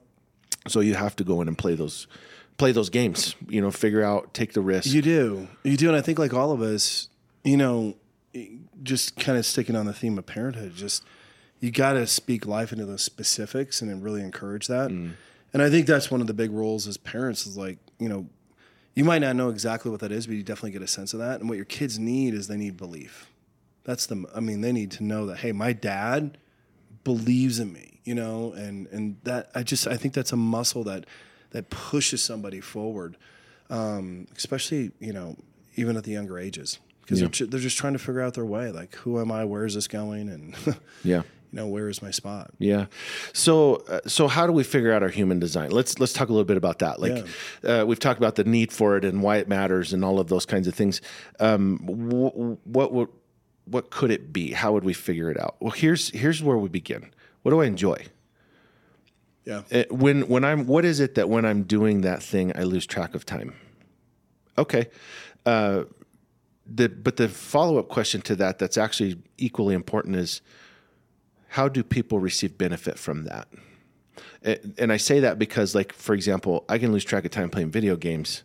So 0.67 0.81
you 0.81 0.95
have 0.95 1.17
to 1.17 1.25
go 1.25 1.41
in 1.41 1.49
and 1.49 1.57
play 1.57 1.77
those 1.77 2.07
play 2.59 2.73
those 2.73 2.91
games. 2.91 3.35
You 3.49 3.63
know, 3.63 3.71
figure 3.71 4.03
out, 4.03 4.35
take 4.35 4.53
the 4.53 4.61
risk. 4.61 4.93
You 4.93 5.01
do. 5.01 5.49
You 5.63 5.77
do. 5.77 5.89
And 5.89 5.97
I 5.97 6.03
think, 6.03 6.19
like 6.19 6.35
all 6.35 6.53
of 6.53 6.61
us, 6.61 7.09
you 7.45 7.57
know, 7.57 7.97
just 8.83 9.17
kind 9.17 9.39
of 9.39 9.47
sticking 9.47 9.75
on 9.75 9.87
the 9.87 9.95
theme 9.95 10.19
of 10.19 10.27
parenthood, 10.27 10.75
just 10.77 11.03
you 11.61 11.71
got 11.71 11.95
to 11.95 12.07
speak 12.07 12.47
life 12.47 12.73
into 12.73 12.85
those 12.85 13.03
specifics 13.03 13.81
and 13.81 13.91
then 13.91 14.01
really 14.03 14.21
encourage 14.21 14.67
that. 14.67 14.91
Mm. 14.91 15.13
And 15.53 15.63
I 15.63 15.71
think 15.71 15.87
that's 15.87 16.11
one 16.11 16.21
of 16.21 16.27
the 16.27 16.35
big 16.35 16.53
roles 16.53 16.87
as 16.87 16.99
parents 16.99 17.47
is 17.47 17.57
like, 17.57 17.79
you 17.99 18.09
know, 18.09 18.27
you 18.95 19.03
might 19.03 19.21
not 19.21 19.35
know 19.35 19.49
exactly 19.49 19.91
what 19.91 20.01
that 20.01 20.13
is, 20.13 20.27
but 20.27 20.37
you 20.37 20.43
definitely 20.43 20.73
get 20.73 20.83
a 20.83 20.87
sense 20.87 21.15
of 21.15 21.21
that. 21.21 21.41
And 21.41 21.49
what 21.49 21.57
your 21.57 21.65
kids 21.65 21.99
need 21.99 22.35
is 22.35 22.49
they 22.49 22.57
need 22.57 22.77
belief. 22.77 23.31
That's 23.85 24.07
the, 24.07 24.25
I 24.35 24.41
mean, 24.41 24.61
they 24.61 24.73
need 24.73 24.91
to 24.93 25.05
know 25.05 25.27
that, 25.27 25.39
hey, 25.39 25.53
my 25.53 25.73
dad 25.73 26.37
believes 27.03 27.59
in 27.59 27.73
me, 27.73 28.01
you 28.05 28.15
know, 28.15 28.53
and, 28.53 28.87
and 28.89 29.17
that, 29.23 29.51
I 29.55 29.63
just, 29.63 29.87
I 29.87 29.97
think 29.97 30.15
that's 30.15 30.33
a 30.33 30.37
muscle 30.37 30.85
that, 30.85 31.07
that 31.51 31.71
pushes 31.71 32.23
somebody 32.23 32.61
forward 32.61 33.17
um, 33.71 34.27
especially 34.37 34.91
you 35.01 35.13
know 35.13 35.37
even 35.77 35.97
at 35.97 36.05
the 36.05 36.13
younger 36.13 36.39
ages 36.39 36.79
because 37.03 37.21
they're, 37.21 37.29
ju- 37.29 37.47
they're 37.47 37.61
just 37.61 37.79
trying 37.79 37.93
to 37.95 37.99
figure 37.99 38.21
out 38.21 38.35
their 38.35 38.45
way 38.45 38.71
like 38.71 38.95
who 38.97 39.21
am 39.21 39.31
i 39.33 39.45
where 39.45 39.65
is 39.65 39.75
this 39.75 39.89
going 39.89 40.29
and 40.29 40.55
yeah. 41.05 41.23
you 41.51 41.57
know, 41.57 41.67
where 41.67 41.89
is 41.89 42.03
my 42.03 42.11
spot? 42.11 42.51
Yeah. 42.59 42.87
So, 43.33 43.77
uh, 43.89 44.01
so 44.07 44.29
how 44.29 44.47
do 44.47 44.53
we 44.53 44.63
figure 44.65 44.93
out 44.93 45.03
our 45.03 45.09
human 45.09 45.39
design? 45.39 45.71
Let's 45.71 45.99
let's 45.99 46.13
talk 46.13 46.29
a 46.29 46.33
little 46.33 46.45
bit 46.45 46.59
about 46.59 46.81
that. 46.81 47.01
Like, 47.01 47.27
uh, 47.65 47.85
we've 47.89 47.99
talked 47.99 48.19
about 48.19 48.35
the 48.35 48.45
need 48.45 48.71
for 48.71 48.99
it 48.99 49.05
and 49.07 49.23
why 49.23 49.39
it 49.39 49.49
matters 49.49 49.95
and 49.95 50.05
all 50.05 50.21
of 50.21 50.29
those 50.29 50.45
kinds 50.45 50.69
of 50.69 50.75
things. 50.75 51.01
Um, 51.41 51.79
wh- 51.79 52.67
what 52.67 52.93
would 52.93 53.09
what 53.65 53.89
could 53.89 54.11
it 54.11 54.31
be? 54.31 54.53
How 54.53 54.73
would 54.73 54.85
we 54.85 54.93
figure 54.93 55.31
it 55.31 55.41
out? 55.41 55.57
Well, 55.61 55.71
here's 55.71 56.11
here's 56.11 56.43
where 56.43 56.59
we 56.59 56.69
begin. 56.69 57.11
What 57.43 57.53
do 57.53 57.63
I 57.63 57.65
enjoy? 57.65 58.05
Yeah. 59.49 59.63
Uh, 59.73 59.85
when 59.91 60.29
when 60.29 60.45
I'm 60.45 60.67
what 60.67 60.85
is 60.85 61.01
it 61.01 61.15
that 61.15 61.29
when 61.31 61.45
I'm 61.47 61.63
doing 61.63 62.03
that 62.03 62.23
thing 62.23 62.53
I 62.55 62.65
lose 62.65 62.87
track 62.87 63.15
of 63.15 63.25
time? 63.25 63.55
Okay. 64.59 64.89
Uh, 65.47 65.85
the 66.67 66.91
but 66.91 67.17
the 67.17 67.29
follow 67.31 67.79
up 67.79 67.89
question 67.89 68.21
to 68.23 68.37
that 68.37 68.59
that's 68.59 68.77
actually 68.77 69.17
equally 69.39 69.75
important 69.75 70.17
is 70.17 70.43
how 71.49 71.67
do 71.67 71.83
people 71.83 72.19
receive 72.19 72.59
benefit 72.59 72.99
from 72.99 73.25
that? 73.25 73.49
And- 74.43 74.75
And 74.79 74.93
I 74.93 74.99
say 74.99 75.21
that 75.21 75.39
because, 75.39 75.75
like, 75.75 75.95
for 75.95 76.15
example, 76.15 76.65
I 76.69 76.77
can 76.79 76.93
lose 76.93 77.05
track 77.05 77.25
of 77.25 77.31
time 77.31 77.49
playing 77.49 77.71
video 77.71 77.97
games, 77.97 78.43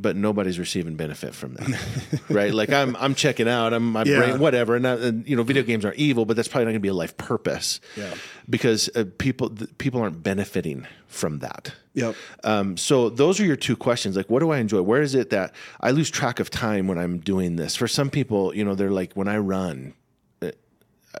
but 0.00 0.16
nobody's 0.16 0.58
receiving 0.58 0.94
benefit 0.96 1.34
from 1.34 1.54
that, 1.54 2.20
right? 2.30 2.54
Like, 2.54 2.70
I'm 2.70 2.94
I'm 2.96 3.14
checking 3.14 3.48
out, 3.48 3.74
I'm 3.74 3.92
my 3.92 4.04
Yeah. 4.04 4.18
brain, 4.18 4.38
whatever, 4.38 4.76
and, 4.76 4.86
I, 4.86 4.92
and 4.94 5.28
you 5.28 5.34
know, 5.36 5.42
video 5.42 5.62
games 5.62 5.84
are 5.84 5.94
evil, 5.94 6.24
but 6.24 6.36
that's 6.36 6.48
probably 6.48 6.66
not 6.66 6.70
going 6.70 6.80
to 6.80 6.80
be 6.80 6.88
a 6.88 6.94
life 6.94 7.16
purpose, 7.16 7.80
Yeah. 7.96 8.14
because 8.48 8.88
uh, 8.94 9.04
people 9.18 9.50
people 9.78 10.00
aren't 10.00 10.22
benefiting 10.22 10.86
from 11.08 11.40
that. 11.40 11.72
Yep. 11.94 12.14
Um, 12.44 12.76
so 12.76 13.08
those 13.10 13.40
are 13.40 13.44
your 13.44 13.56
two 13.56 13.76
questions. 13.76 14.16
Like, 14.16 14.30
what 14.30 14.38
do 14.40 14.50
I 14.50 14.58
enjoy? 14.58 14.82
Where 14.82 15.02
is 15.02 15.14
it 15.14 15.30
that 15.30 15.52
I 15.80 15.90
lose 15.90 16.10
track 16.10 16.38
of 16.38 16.48
time 16.50 16.86
when 16.86 16.96
I'm 16.98 17.18
doing 17.18 17.56
this? 17.56 17.74
For 17.74 17.88
some 17.88 18.08
people, 18.10 18.54
you 18.54 18.64
know, 18.64 18.74
they're 18.76 18.90
like, 18.90 19.14
when 19.14 19.26
I 19.26 19.38
run, 19.38 19.94
uh, 20.40 20.50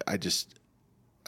I 0.06 0.16
just 0.18 0.54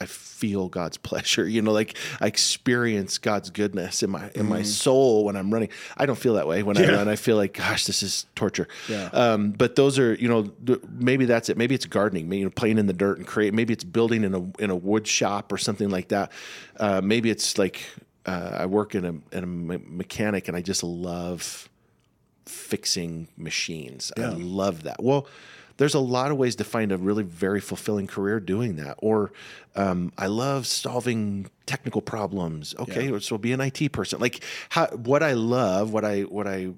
I 0.01 0.05
feel 0.07 0.67
God's 0.69 0.97
pleasure. 0.97 1.47
You 1.51 1.61
know, 1.61 1.71
like 1.71 1.97
I 2.19 2.27
experience 2.27 3.17
God's 3.19 3.49
goodness 3.49 4.03
in 4.03 4.09
my 4.09 4.31
in 4.35 4.47
my 4.47 4.63
soul 4.63 5.25
when 5.25 5.35
I'm 5.35 5.51
running. 5.53 5.69
I 5.97 6.05
don't 6.05 6.17
feel 6.17 6.33
that 6.35 6.47
way 6.47 6.63
when 6.63 6.77
I 6.77 6.81
Yeah. 6.81 6.91
run. 6.97 7.07
I 7.07 7.15
feel 7.15 7.35
like, 7.37 7.53
gosh, 7.53 7.85
this 7.85 8.01
is 8.03 8.25
torture. 8.35 8.67
Yeah. 8.89 9.09
Um, 9.13 9.51
but 9.51 9.75
those 9.75 9.99
are, 9.99 10.13
you 10.15 10.27
know, 10.27 10.51
maybe 10.89 11.25
that's 11.25 11.49
it. 11.49 11.57
Maybe 11.57 11.75
it's 11.75 11.85
gardening. 11.85 12.27
Maybe 12.29 12.39
you 12.39 12.45
know, 12.45 12.51
playing 12.51 12.77
in 12.79 12.87
the 12.87 12.93
dirt 12.93 13.17
and 13.19 13.27
create. 13.27 13.53
Maybe 13.53 13.73
it's 13.73 13.83
building 13.83 14.23
in 14.23 14.33
a 14.33 14.63
in 14.63 14.69
a 14.71 14.75
wood 14.75 15.05
shop 15.07 15.51
or 15.51 15.57
something 15.57 15.89
like 15.89 16.07
that. 16.09 16.31
Uh, 16.77 17.01
maybe 17.03 17.29
it's 17.29 17.57
like 17.57 17.85
uh, 18.25 18.51
I 18.61 18.65
work 18.65 18.95
in 18.95 19.05
a 19.05 19.13
in 19.37 19.43
a 19.43 19.47
me- 19.47 19.83
mechanic 19.85 20.47
and 20.47 20.55
I 20.57 20.61
just 20.61 20.83
love 20.83 21.69
fixing 22.45 23.27
machines. 23.37 24.11
I 24.17 24.21
love 24.29 24.83
that. 24.83 25.01
Well, 25.03 25.27
there's 25.81 25.95
a 25.95 25.99
lot 25.99 26.29
of 26.29 26.37
ways 26.37 26.55
to 26.57 26.63
find 26.63 26.91
a 26.91 26.97
really 26.97 27.23
very 27.23 27.59
fulfilling 27.59 28.05
career 28.05 28.39
doing 28.39 28.75
that. 28.75 28.93
Or 28.99 29.31
um, 29.75 30.13
I 30.15 30.27
love 30.27 30.67
solving 30.67 31.49
technical 31.65 32.03
problems. 32.03 32.75
Okay, 32.77 33.19
so 33.19 33.35
be 33.39 33.51
an 33.51 33.61
IT 33.61 33.91
person. 33.91 34.19
Like 34.19 34.43
how, 34.69 34.85
what 34.89 35.23
I 35.23 35.33
love, 35.33 35.91
what 35.91 36.05
I 36.05 36.21
what 36.21 36.47
I 36.47 36.73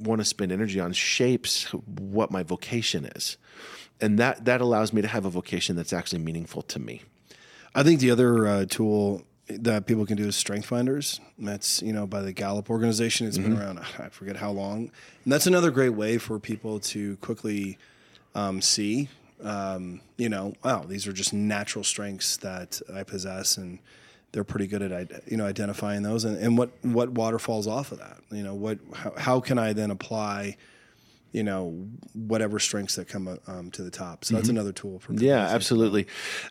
want 0.00 0.20
to 0.20 0.24
spend 0.24 0.50
energy 0.50 0.80
on 0.80 0.92
shapes 0.92 1.72
what 1.72 2.32
my 2.32 2.42
vocation 2.42 3.04
is, 3.04 3.36
and 4.00 4.18
that 4.18 4.46
that 4.46 4.60
allows 4.60 4.92
me 4.92 5.02
to 5.02 5.08
have 5.08 5.24
a 5.24 5.30
vocation 5.30 5.76
that's 5.76 5.92
actually 5.92 6.18
meaningful 6.18 6.62
to 6.62 6.80
me. 6.80 7.02
I 7.76 7.84
think 7.84 8.00
the 8.00 8.10
other 8.10 8.48
uh, 8.48 8.64
tool 8.68 9.22
that 9.46 9.86
people 9.86 10.04
can 10.04 10.16
do 10.16 10.26
is 10.26 10.34
Strength 10.34 10.66
Finders. 10.66 11.20
And 11.38 11.46
That's 11.46 11.80
you 11.80 11.92
know 11.92 12.08
by 12.08 12.22
the 12.22 12.32
Gallup 12.32 12.70
organization. 12.70 13.28
It's 13.28 13.38
been 13.38 13.56
around 13.56 13.78
I 14.00 14.08
forget 14.08 14.34
how 14.34 14.50
long, 14.50 14.90
and 15.22 15.32
that's 15.32 15.46
another 15.46 15.70
great 15.70 15.90
way 15.90 16.18
for 16.18 16.40
people 16.40 16.80
to 16.80 17.16
quickly 17.18 17.78
um, 18.38 18.60
see. 18.62 19.08
Um, 19.42 20.00
you 20.16 20.28
know, 20.28 20.54
wow, 20.64 20.84
these 20.86 21.06
are 21.06 21.12
just 21.12 21.32
natural 21.32 21.84
strengths 21.84 22.36
that 22.38 22.80
I 22.92 23.02
possess, 23.04 23.56
and 23.56 23.78
they're 24.32 24.44
pretty 24.44 24.66
good 24.66 24.82
at 24.82 25.30
you 25.30 25.36
know 25.36 25.46
identifying 25.46 26.02
those, 26.02 26.24
and, 26.24 26.36
and 26.38 26.58
what 26.58 26.70
what 26.82 27.10
waterfalls 27.10 27.66
off 27.66 27.92
of 27.92 27.98
that. 27.98 28.18
You 28.30 28.42
know, 28.42 28.54
what 28.54 28.78
how, 28.94 29.12
how 29.16 29.40
can 29.40 29.58
I 29.58 29.72
then 29.72 29.90
apply 29.90 30.56
you 31.32 31.42
know 31.42 31.86
whatever 32.14 32.58
strengths 32.58 32.96
that 32.96 33.06
come 33.06 33.38
um, 33.46 33.70
to 33.72 33.82
the 33.82 33.90
top. 33.90 34.24
So 34.24 34.34
that's 34.34 34.48
another 34.48 34.72
tool 34.72 34.98
for 34.98 35.12
Yeah, 35.12 35.40
absolutely. 35.40 36.06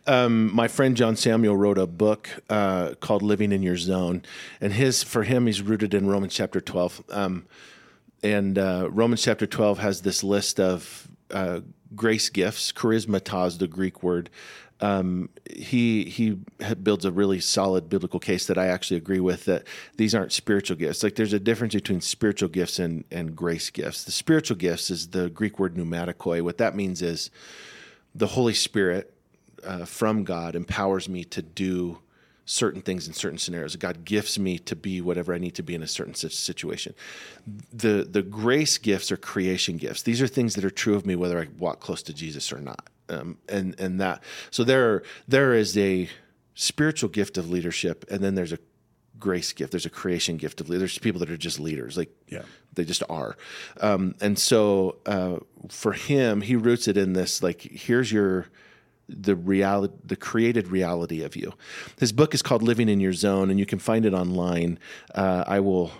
Um, 0.06 0.54
my 0.54 0.68
friend 0.68 0.96
John 0.96 1.16
Samuel 1.16 1.56
wrote 1.56 1.78
a 1.78 1.86
book 1.86 2.28
uh, 2.48 2.94
called 3.00 3.22
"Living 3.22 3.52
in 3.52 3.62
Your 3.62 3.76
Zone," 3.76 4.22
and 4.60 4.72
his 4.72 5.02
for 5.02 5.24
him 5.24 5.46
he's 5.46 5.62
rooted 5.62 5.94
in 5.94 6.06
Romans 6.06 6.34
chapter 6.34 6.60
twelve. 6.60 7.02
Um, 7.10 7.46
and 8.22 8.58
uh, 8.58 8.88
Romans 8.90 9.22
chapter 9.22 9.46
twelve 9.46 9.78
has 9.78 10.02
this 10.02 10.24
list 10.24 10.58
of 10.60 11.08
uh, 11.30 11.60
grace 11.94 12.28
gifts, 12.28 12.72
charismatos, 12.72 13.58
the 13.58 13.68
Greek 13.68 14.02
word. 14.02 14.30
Um, 14.80 15.30
he 15.50 16.04
he 16.04 16.38
builds 16.82 17.04
a 17.04 17.10
really 17.10 17.40
solid 17.40 17.88
biblical 17.88 18.20
case 18.20 18.46
that 18.46 18.56
I 18.56 18.68
actually 18.68 18.98
agree 18.98 19.18
with 19.18 19.44
that 19.46 19.64
these 19.96 20.14
aren't 20.14 20.32
spiritual 20.32 20.76
gifts. 20.76 21.02
Like 21.02 21.16
there's 21.16 21.32
a 21.32 21.40
difference 21.40 21.74
between 21.74 22.00
spiritual 22.00 22.48
gifts 22.48 22.78
and 22.78 23.04
and 23.10 23.34
grace 23.34 23.70
gifts. 23.70 24.04
The 24.04 24.12
spiritual 24.12 24.56
gifts 24.56 24.88
is 24.88 25.08
the 25.08 25.30
Greek 25.30 25.58
word 25.58 25.74
pneumatikoi. 25.74 26.42
What 26.42 26.58
that 26.58 26.76
means 26.76 27.02
is 27.02 27.30
the 28.14 28.28
Holy 28.28 28.54
Spirit 28.54 29.12
uh, 29.64 29.84
from 29.84 30.22
God 30.22 30.54
empowers 30.54 31.08
me 31.08 31.24
to 31.24 31.42
do 31.42 31.98
certain 32.50 32.80
things 32.80 33.06
in 33.06 33.12
certain 33.12 33.36
scenarios. 33.36 33.76
God 33.76 34.06
gifts 34.06 34.38
me 34.38 34.58
to 34.60 34.74
be 34.74 35.02
whatever 35.02 35.34
I 35.34 35.38
need 35.38 35.54
to 35.56 35.62
be 35.62 35.74
in 35.74 35.82
a 35.82 35.86
certain 35.86 36.14
situation. 36.14 36.94
The 37.72 38.08
the 38.10 38.22
grace 38.22 38.78
gifts 38.78 39.12
are 39.12 39.18
creation 39.18 39.76
gifts. 39.76 40.02
These 40.02 40.22
are 40.22 40.26
things 40.26 40.54
that 40.54 40.64
are 40.64 40.70
true 40.70 40.94
of 40.94 41.04
me 41.04 41.14
whether 41.14 41.38
I 41.38 41.48
walk 41.58 41.80
close 41.80 42.02
to 42.04 42.14
Jesus 42.14 42.50
or 42.50 42.60
not. 42.60 42.88
Um, 43.10 43.36
and 43.50 43.78
and 43.78 44.00
that 44.00 44.22
so 44.50 44.64
there 44.64 45.02
there 45.28 45.52
is 45.52 45.76
a 45.76 46.08
spiritual 46.54 47.10
gift 47.10 47.36
of 47.36 47.50
leadership, 47.50 48.06
and 48.10 48.22
then 48.24 48.34
there's 48.34 48.52
a 48.52 48.58
grace 49.18 49.52
gift. 49.52 49.72
There's 49.72 49.86
a 49.86 49.90
creation 49.90 50.38
gift 50.38 50.60
of 50.62 50.68
leadership. 50.70 50.94
There's 50.94 50.98
people 50.98 51.18
that 51.20 51.30
are 51.30 51.36
just 51.36 51.60
leaders, 51.60 51.98
like 51.98 52.10
Yeah. 52.28 52.42
they 52.74 52.84
just 52.84 53.02
are. 53.10 53.36
Um, 53.80 54.14
and 54.22 54.38
so 54.38 54.96
uh, 55.04 55.38
for 55.68 55.92
him, 55.92 56.40
he 56.40 56.56
roots 56.56 56.88
it 56.88 56.96
in 56.96 57.12
this 57.12 57.42
like 57.42 57.60
here's 57.60 58.10
your 58.10 58.46
the 59.08 59.34
reality, 59.34 59.94
the 60.04 60.16
created 60.16 60.68
reality 60.68 61.22
of 61.22 61.34
you. 61.36 61.54
His 61.98 62.12
book 62.12 62.34
is 62.34 62.42
called 62.42 62.62
Living 62.62 62.88
in 62.88 63.00
Your 63.00 63.12
Zone, 63.14 63.50
and 63.50 63.58
you 63.58 63.66
can 63.66 63.78
find 63.78 64.04
it 64.04 64.12
online. 64.14 64.78
Uh, 65.14 65.44
I 65.46 65.60
will, 65.60 65.90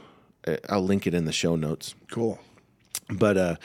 I'll 0.69 0.85
link 0.85 1.07
it 1.07 1.15
in 1.15 1.25
the 1.25 1.33
show 1.33 1.57
notes 1.57 1.95
Cool. 2.11 2.39
but 3.11 3.37
uh 3.37 3.57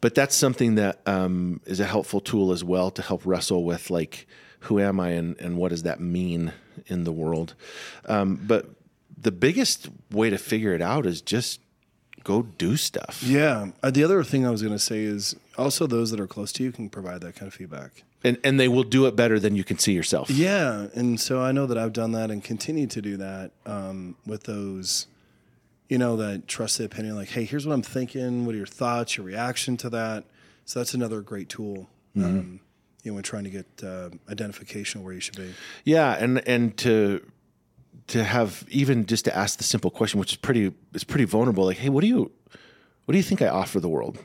but 0.00 0.14
that's 0.14 0.34
something 0.34 0.74
that 0.76 1.00
um 1.06 1.60
is 1.66 1.80
a 1.80 1.84
helpful 1.84 2.20
tool 2.20 2.52
as 2.52 2.62
well 2.64 2.90
to 2.90 3.02
help 3.02 3.22
wrestle 3.24 3.64
with 3.64 3.90
like 3.90 4.26
who 4.60 4.80
am 4.80 4.98
i 5.00 5.10
and 5.10 5.38
and 5.40 5.56
what 5.56 5.68
does 5.70 5.82
that 5.84 6.00
mean 6.00 6.52
in 6.86 7.04
the 7.04 7.12
world 7.12 7.54
um 8.06 8.36
but 8.46 8.66
the 9.20 9.30
biggest 9.32 9.88
way 10.10 10.28
to 10.30 10.38
figure 10.38 10.74
it 10.74 10.82
out 10.82 11.06
is 11.06 11.20
just 11.22 11.60
go 12.24 12.42
do 12.42 12.76
stuff 12.76 13.22
Yeah. 13.22 13.70
Uh, 13.82 13.90
the 13.90 14.02
other 14.04 14.22
thing 14.24 14.44
I 14.46 14.50
was 14.50 14.60
going 14.62 14.74
to 14.74 14.78
say 14.92 15.04
is 15.04 15.36
also 15.56 15.86
those 15.86 16.10
that 16.10 16.18
are 16.20 16.26
close 16.26 16.50
to 16.52 16.62
you 16.64 16.72
can 16.72 16.88
provide 16.90 17.20
that 17.20 17.36
kind 17.36 17.46
of 17.46 17.54
feedback. 17.54 18.02
And 18.24 18.38
and 18.42 18.58
they 18.58 18.68
will 18.68 18.82
do 18.82 19.06
it 19.06 19.14
better 19.16 19.38
than 19.38 19.56
you 19.56 19.64
can 19.64 19.78
see 19.78 19.92
yourself 19.92 20.30
Yeah. 20.30 20.88
And 20.94 21.20
so 21.20 21.40
I 21.40 21.52
know 21.52 21.66
that 21.66 21.78
I've 21.78 21.92
done 21.92 22.12
that 22.12 22.30
and 22.30 22.42
continue 22.42 22.86
to 22.86 23.02
do 23.02 23.16
that 23.18 23.52
um, 23.64 24.16
with 24.26 24.44
those, 24.44 25.06
you 25.88 25.98
know, 25.98 26.16
that 26.16 26.48
trusted 26.48 26.86
opinion 26.86 27.16
like, 27.16 27.28
hey, 27.28 27.44
here's 27.44 27.66
what 27.66 27.72
I'm 27.74 27.82
thinking. 27.82 28.46
What 28.46 28.54
are 28.54 28.58
your 28.58 28.66
thoughts, 28.66 29.16
your 29.16 29.26
reaction 29.26 29.76
to 29.78 29.90
that? 29.90 30.24
So 30.64 30.80
that's 30.80 30.94
another 30.94 31.20
great 31.20 31.48
tool. 31.48 31.88
Um, 32.16 32.60
you 33.02 33.10
know, 33.12 33.14
when 33.16 33.22
trying 33.22 33.44
to 33.44 33.50
get 33.50 33.66
uh, 33.84 34.08
identification 34.30 35.00
of 35.00 35.04
where 35.04 35.14
you 35.14 35.20
should 35.20 35.36
be. 35.36 35.54
yeah 35.84 36.16
and 36.18 36.38
and 36.48 36.76
to 36.78 37.20
to 38.08 38.24
have 38.24 38.64
even 38.68 39.04
just 39.04 39.24
to 39.26 39.36
ask 39.36 39.58
the 39.58 39.64
simple 39.64 39.90
question 39.90 40.18
which 40.18 40.32
is 40.32 40.36
pretty 40.38 40.72
it's 40.94 41.04
pretty 41.04 41.24
vulnerable 41.24 41.64
like 41.66 41.76
hey 41.76 41.88
what 41.90 42.00
do 42.00 42.06
you 42.08 42.30
what 43.06 43.12
do 43.12 43.18
you 43.18 43.22
think 43.24 43.40
i 43.40 43.48
offer 43.48 43.80
the 43.80 43.88
world 43.88 44.18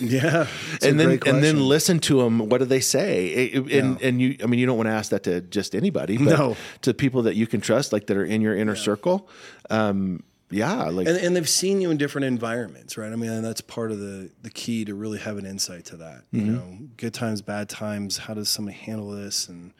Yeah. 0.00 0.46
And 0.82 0.98
then 0.98 1.18
and 1.26 1.42
then 1.44 1.60
listen 1.60 1.98
to 2.00 2.22
them. 2.22 2.48
What 2.48 2.58
do 2.58 2.64
they 2.64 2.80
say? 2.80 3.26
It- 3.26 3.54
it- 3.68 3.72
and 3.84 4.00
and 4.02 4.20
you, 4.22 4.36
I 4.42 4.46
mean, 4.46 4.58
you 4.60 4.66
don't 4.66 4.76
want 4.76 4.88
to 4.88 4.92
ask 4.92 5.10
that 5.10 5.22
to 5.24 5.40
just 5.40 5.74
anybody, 5.74 6.16
but 6.18 6.38
No. 6.38 6.56
to 6.82 6.94
people 6.94 7.22
that 7.22 7.34
you 7.36 7.46
can 7.46 7.60
trust, 7.60 7.92
like 7.92 8.06
that 8.06 8.16
are 8.16 8.24
in 8.24 8.40
your 8.40 8.56
inner 8.56 8.74
circle. 8.76 9.28
Um, 9.70 10.22
yeah, 10.50 10.84
like 10.88 11.06
and, 11.08 11.16
and 11.18 11.36
they've 11.36 11.48
seen 11.48 11.80
you 11.82 11.90
in 11.90 11.96
different 11.98 12.24
environments, 12.24 12.96
right? 12.96 13.12
I 13.12 13.16
mean, 13.16 13.30
and 13.30 13.44
that's 13.44 13.60
part 13.60 13.90
of 13.92 13.98
the 14.00 14.30
the 14.42 14.50
key 14.50 14.84
to 14.86 14.94
really 14.94 15.18
have 15.18 15.36
an 15.36 15.44
insight 15.46 15.84
to 15.86 15.96
that. 15.98 16.22
You 16.32 16.40
Mm-hmm. 16.42 16.54
know, 16.54 16.78
good 16.96 17.12
times, 17.14 17.42
bad 17.42 17.68
times. 17.68 18.18
How 18.18 18.34
does 18.34 18.48
somebody 18.48 18.76
handle 18.78 19.10
this, 19.10 19.48
and 19.48 19.72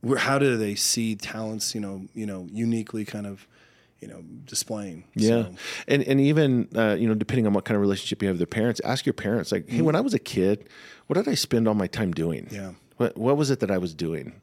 where, 0.00 0.18
how 0.18 0.38
do 0.38 0.56
they 0.56 0.74
see 0.76 1.16
talents? 1.16 1.74
You 1.74 1.80
know, 1.80 2.06
you 2.14 2.24
know, 2.26 2.46
uniquely 2.52 3.04
kind 3.04 3.26
of, 3.26 3.46
you 4.00 4.08
know, 4.08 4.22
displaying. 4.44 5.04
yeah, 5.14 5.28
So, 5.28 5.54
and 5.88 6.02
and 6.04 6.20
even 6.20 6.68
uh, 6.74 6.96
you 6.98 7.06
know, 7.08 7.14
depending 7.14 7.46
on 7.46 7.52
what 7.52 7.64
kind 7.64 7.76
of 7.76 7.80
relationship 7.82 8.22
you 8.22 8.28
have 8.28 8.34
with 8.38 8.48
their 8.48 8.60
parents, 8.60 8.80
ask 8.84 9.04
your 9.06 9.12
parents. 9.12 9.52
Like, 9.52 9.68
hey, 9.68 9.82
when 9.82 9.94
I 9.96 10.00
was 10.00 10.14
a 10.14 10.18
kid, 10.18 10.68
what 11.06 11.14
did 11.16 11.28
I 11.28 11.34
spend 11.34 11.68
all 11.68 11.74
my 11.74 11.86
time 11.86 12.12
doing? 12.12 12.48
Yeah. 12.50 12.72
what 12.96 13.16
what 13.16 13.36
was 13.36 13.50
it 13.50 13.60
that 13.60 13.70
I 13.70 13.78
was 13.78 13.94
doing? 13.94 14.40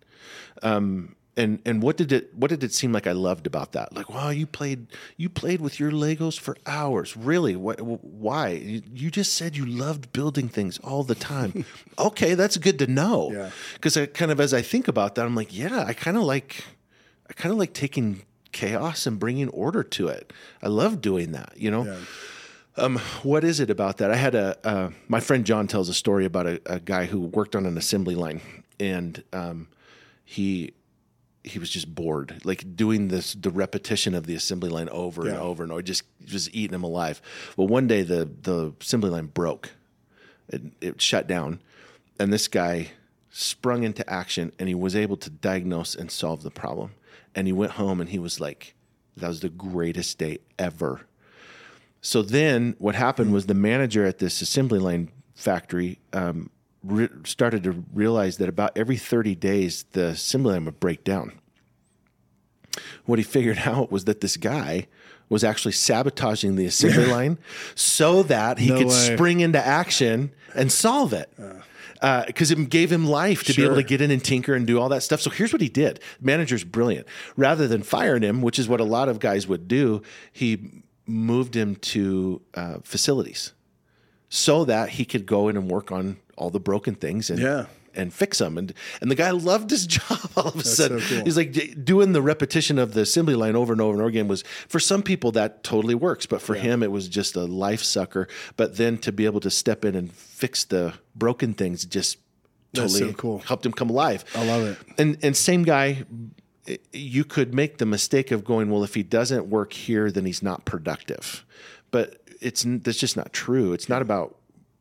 Um, 0.64 1.16
and 1.36 1.60
and 1.66 1.84
what 1.84 1.98
did 1.98 2.12
it 2.12 2.34
what 2.36 2.50
did 2.50 2.64
it 2.64 2.74
seem 2.74 2.92
like 2.92 3.06
I 3.06 3.12
loved 3.12 3.46
about 3.46 3.72
that? 3.74 3.96
Like, 3.96 4.10
wow, 4.10 4.30
you 4.30 4.48
played 4.48 4.88
you 5.18 5.30
played 5.30 5.62
with 5.62 5.80
your 5.80 5.92
Legos 5.92 6.40
for 6.40 6.58
hours. 6.66 7.16
Really? 7.16 7.56
What? 7.56 7.80
Why? 7.80 8.50
You, 8.50 8.82
you 8.92 9.12
just 9.12 9.36
said 9.36 9.56
you 9.56 9.66
loved 9.66 10.12
building 10.14 10.50
things 10.50 10.80
all 10.80 11.04
the 11.04 11.14
time. 11.16 11.64
okay, 12.00 12.34
that's 12.34 12.58
good 12.58 12.80
to 12.80 12.88
know. 12.88 13.32
Yeah. 13.32 13.50
Because 13.74 13.96
I 13.98 14.08
kind 14.08 14.32
of 14.32 14.40
as 14.40 14.52
I 14.54 14.64
think 14.64 14.88
about 14.88 15.14
that, 15.16 15.26
I'm 15.26 15.36
like, 15.36 15.56
yeah, 15.56 15.84
I 15.86 15.94
kind 15.94 16.18
of 16.18 16.24
like 16.24 16.64
I 17.30 17.34
kind 17.34 17.52
of 17.52 17.60
like 17.60 17.74
taking 17.74 18.24
chaos 18.52 19.06
and 19.06 19.20
bringing 19.20 19.50
order 19.50 19.84
to 19.84 20.08
it. 20.08 20.34
I 20.62 20.68
love 20.68 21.02
doing 21.02 21.32
that. 21.34 21.54
You 21.56 21.72
know. 21.72 21.86
Yeah. 21.86 21.98
Um, 22.80 23.00
what 23.24 23.44
is 23.44 23.60
it 23.60 23.72
about 23.72 23.98
that? 23.98 24.12
I 24.12 24.16
had 24.16 24.36
a 24.36 24.56
uh, 24.64 24.90
my 25.08 25.20
friend 25.20 25.44
John 25.46 25.68
tells 25.68 25.90
a 25.90 25.96
story 25.96 26.26
about 26.26 26.46
a, 26.46 26.62
a 26.68 26.80
guy 26.80 27.06
who 27.06 27.22
worked 27.22 27.56
on 27.56 27.66
an 27.66 27.76
assembly 27.76 28.14
line, 28.14 28.40
and 28.80 29.24
um, 29.34 29.68
he 30.24 30.74
he 31.48 31.60
was 31.60 31.70
just 31.70 31.94
bored, 31.94 32.42
like 32.44 32.76
doing 32.76 33.08
this 33.08 33.34
the 33.34 33.50
repetition 33.50 34.14
of 34.14 34.28
the 34.28 34.36
assembly 34.36 34.70
line 34.70 34.90
over 34.90 35.28
and 35.28 35.38
over 35.38 35.64
and 35.64 35.72
over, 35.72 35.82
just 35.82 36.04
just 36.26 36.54
eating 36.54 36.76
him 36.76 36.84
alive. 36.84 37.22
Well, 37.56 37.68
one 37.68 37.88
day 37.88 38.04
the 38.04 38.30
the 38.44 38.74
assembly 38.80 39.10
line 39.10 39.28
broke, 39.28 39.72
it, 40.50 40.62
it 40.82 41.02
shut 41.02 41.28
down, 41.28 41.62
and 42.20 42.32
this 42.32 42.48
guy 42.48 42.92
sprung 43.32 43.84
into 43.84 44.08
action, 44.10 44.52
and 44.60 44.68
he 44.68 44.76
was 44.76 44.96
able 44.96 45.18
to 45.18 45.30
diagnose 45.30 45.96
and 45.96 46.12
solve 46.12 46.44
the 46.44 46.52
problem. 46.52 46.92
And 47.36 47.48
he 47.48 47.54
went 47.54 47.74
home, 47.74 48.02
and 48.02 48.10
he 48.10 48.20
was 48.20 48.40
like, 48.40 48.74
"That 49.16 49.28
was 49.28 49.40
the 49.42 49.50
greatest 49.50 50.18
day 50.18 50.40
ever." 50.58 51.02
So 52.02 52.22
then 52.22 52.76
what 52.80 52.96
happened 52.96 53.34
was 53.34 53.46
the 53.48 53.54
manager 53.54 54.06
at 54.06 54.20
this 54.20 54.42
assembly 54.42 54.80
line 54.80 55.10
factory 55.36 56.00
um, 56.14 56.50
re- 56.84 57.10
started 57.26 57.64
to 57.64 57.84
realize 57.94 58.38
that 58.38 58.48
about 58.50 58.78
every 58.78 58.98
30 58.98 59.36
days, 59.36 59.84
the 59.92 60.08
assembly 60.08 60.54
line 60.54 60.66
would 60.66 60.80
break 60.80 61.04
down. 61.04 61.34
What 63.06 63.20
he 63.20 63.24
figured 63.24 63.58
out 63.66 63.92
was 63.92 64.06
that 64.06 64.22
this 64.22 64.38
guy 64.38 64.88
was 65.30 65.44
actually 65.44 65.74
sabotaging 65.74 66.56
the 66.56 66.66
assembly 66.66 67.06
line 67.08 67.38
so 67.76 68.24
that 68.24 68.60
he 68.60 68.70
No 68.70 68.78
could 68.78 68.88
way. 68.88 69.16
spring 69.16 69.40
into 69.42 69.64
action 69.64 70.32
and 70.56 70.72
solve 70.72 71.12
it. 71.14 71.30
Because 72.02 72.52
it 72.52 72.70
gave 72.70 72.92
him 72.92 73.08
life 73.08 73.44
to 73.46 73.54
be 73.54 73.64
able 73.64 73.76
to 73.76 73.84
get 73.84 74.02
in 74.02 74.12
and 74.12 74.24
tinker 74.24 74.54
and 74.54 74.66
do 74.68 74.80
all 74.80 74.90
that 74.90 75.04
stuff. 75.04 75.22
So 75.22 75.30
here's 75.30 75.52
what 75.52 75.62
he 75.62 75.70
did. 75.70 76.00
Manager's 76.22 76.64
brilliant. 76.64 77.08
Rather 77.36 77.68
than 77.68 77.84
firing 77.84 78.24
him, 78.24 78.42
which 78.42 78.60
is 78.60 78.68
what 78.70 78.80
a 78.80 78.84
lot 78.84 79.10
of 79.10 79.20
guys 79.20 79.48
would 79.48 79.68
do, 79.68 80.02
he 80.32 80.84
moved 81.06 81.56
him 81.56 81.76
to 81.78 82.42
uh, 82.54 82.78
facilities 82.84 83.54
so 84.30 84.66
that 84.66 84.90
he 84.90 85.06
could 85.06 85.26
go 85.26 85.48
in 85.48 85.56
and 85.58 85.70
work 85.72 85.92
on 85.92 86.18
all 86.38 86.50
the 86.50 86.60
broken 86.60 86.96
things 86.96 87.30
and 87.30 87.40
Yeah. 87.40 87.66
And 87.98 88.14
fix 88.14 88.38
them. 88.38 88.58
And 88.58 88.74
and 89.02 89.12
the 89.12 89.16
guy 89.16 89.32
loved 89.32 89.72
his 89.72 89.86
job 89.98 90.20
all 90.38 90.48
of 90.50 90.56
a 90.56 90.64
sudden. 90.64 91.00
so 91.02 91.16
cool. 91.16 91.24
He's 91.26 91.38
like 91.38 91.52
d- 91.52 91.74
doing 91.74 92.14
the 92.14 92.22
repetition 92.22 92.78
of 92.80 92.94
the 92.94 93.02
assembly 93.02 93.36
line 93.36 93.56
over 93.56 93.74
and 93.74 93.82
over 93.82 93.94
and 93.94 94.02
over 94.02 94.10
again 94.10 94.28
was 94.28 94.44
for 94.68 94.80
some 94.80 95.04
people 95.04 95.32
that 95.34 95.64
totally 95.64 95.96
works, 95.96 96.26
but 96.26 96.42
for 96.42 96.56
him 96.56 96.84
it 96.84 96.92
was 96.92 97.08
just 97.08 97.36
a 97.36 97.46
life 97.46 97.84
sucker. 97.84 98.28
But 98.56 98.78
then 98.78 98.98
to 99.00 99.12
be 99.12 99.26
able 99.26 99.40
to 99.42 99.50
step 99.50 99.84
in 99.84 99.96
and 99.96 100.12
fix 100.12 100.64
the 100.64 100.94
broken 101.16 101.54
things 101.54 101.86
just 101.86 102.18
totally 102.74 103.00
so 103.00 103.14
cool. 103.14 103.40
helped 103.40 103.66
him 103.66 103.74
come 103.74 103.90
alive. 103.90 104.24
I 104.36 104.46
love 104.46 104.64
it. 104.64 104.78
And 104.98 105.18
and 105.24 105.36
same 105.36 105.64
guy, 105.64 106.06
you 106.92 107.24
could 107.24 107.54
make 107.54 107.78
the 107.78 107.86
mistake 107.86 108.32
of 108.32 108.44
going, 108.44 108.70
well, 108.70 108.84
if 108.84 108.94
he 108.94 109.04
doesn't 109.04 109.48
work 109.48 109.74
here, 109.74 110.12
then 110.12 110.26
he's 110.26 110.44
not 110.44 110.66
productive. 110.66 111.46
But 111.92 112.22
it's 112.42 112.66
that's 112.68 113.00
just 113.00 113.18
not 113.18 113.34
true. 113.34 113.74
It's 113.74 113.90
not 113.90 114.02
about 114.02 114.38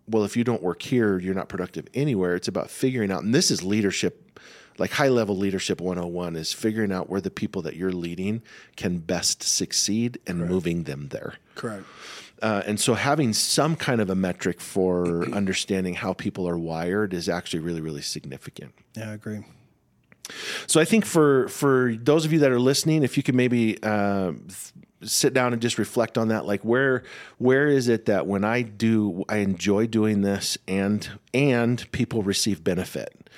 well, 0.09 0.25
if 0.25 0.37
you 0.37 0.45
don't 0.45 0.63
work 0.63 0.83
here, 0.83 1.19
you're 1.19 1.35
not 1.35 1.49
productive 1.49 1.87
anywhere. 1.95 2.35
It's 2.35 2.49
about 2.49 2.71
figuring 2.71 3.11
out, 3.11 3.23
and 3.23 3.35
this 3.35 3.51
is 3.51 3.63
leadership, 3.63 4.41
like 4.79 4.93
high 4.93 5.09
level 5.09 5.37
leadership 5.37 5.81
101 5.81 6.37
is 6.37 6.53
figuring 6.53 6.93
out 6.93 7.09
where 7.09 7.21
the 7.21 7.31
people 7.31 7.63
that 7.63 7.77
you're 7.77 7.93
leading 7.93 8.43
can 8.77 8.99
best 8.99 9.43
succeed 9.43 10.19
and 10.27 10.49
moving 10.49 10.85
them 10.85 11.09
there. 11.09 11.35
Correct. 11.55 11.85
Uh, 12.43 12.63
and 12.67 12.79
so 12.79 12.95
having 12.95 13.33
some 13.33 13.77
kind 13.77 14.01
of 14.01 14.11
a 14.11 14.15
metric 14.15 14.61
for 14.61 15.25
understanding 15.33 15.95
how 15.95 16.13
people 16.13 16.49
are 16.49 16.59
wired 16.59 17.15
is 17.15 17.29
actually 17.29 17.61
really, 17.61 17.81
really 17.81 18.03
significant. 18.03 18.75
Yeah, 18.95 19.11
I 19.11 19.15
agree. 19.15 19.45
So 20.67 20.81
I 20.81 20.85
think 20.85 21.05
for 21.05 21.49
for 21.49 21.95
those 21.95 22.25
of 22.25 22.33
you 22.33 22.41
that 22.41 22.51
are 22.51 22.59
listening, 22.59 23.05
if 23.05 23.17
you 23.17 23.23
could 23.23 23.37
maybe 23.37 23.81
uh, 23.83 24.33
sit 25.03 25.35
down 25.35 25.53
and 25.53 25.61
just 25.61 25.79
reflect 25.79 26.17
on 26.17 26.29
that, 26.29 26.47
like 26.47 26.63
where 26.63 27.03
where 27.39 27.67
is 27.67 27.89
it 27.89 28.07
that 28.07 28.27
when 28.27 28.45
I 28.45 28.63
do, 28.63 29.25
I 29.29 29.39
enjoy 29.39 29.87
doing 29.87 30.23
this, 30.23 30.57
and 30.67 31.09
and 31.35 31.91
people 31.93 32.23
receive 32.23 32.65
benefit, 32.65 33.29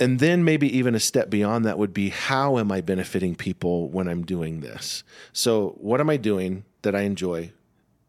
and 0.00 0.18
then 0.18 0.44
maybe 0.44 0.74
even 0.76 0.94
a 0.94 1.00
step 1.00 1.30
beyond 1.30 1.64
that 1.64 1.78
would 1.78 1.94
be 1.94 2.08
how 2.10 2.58
am 2.58 2.72
I 2.72 2.80
benefiting 2.80 3.34
people 3.34 3.88
when 3.90 4.08
I'm 4.08 4.24
doing 4.24 4.60
this? 4.60 5.04
So 5.32 5.76
what 5.78 6.00
am 6.00 6.10
I 6.10 6.16
doing 6.16 6.64
that 6.82 6.94
I 6.94 7.02
enjoy? 7.02 7.52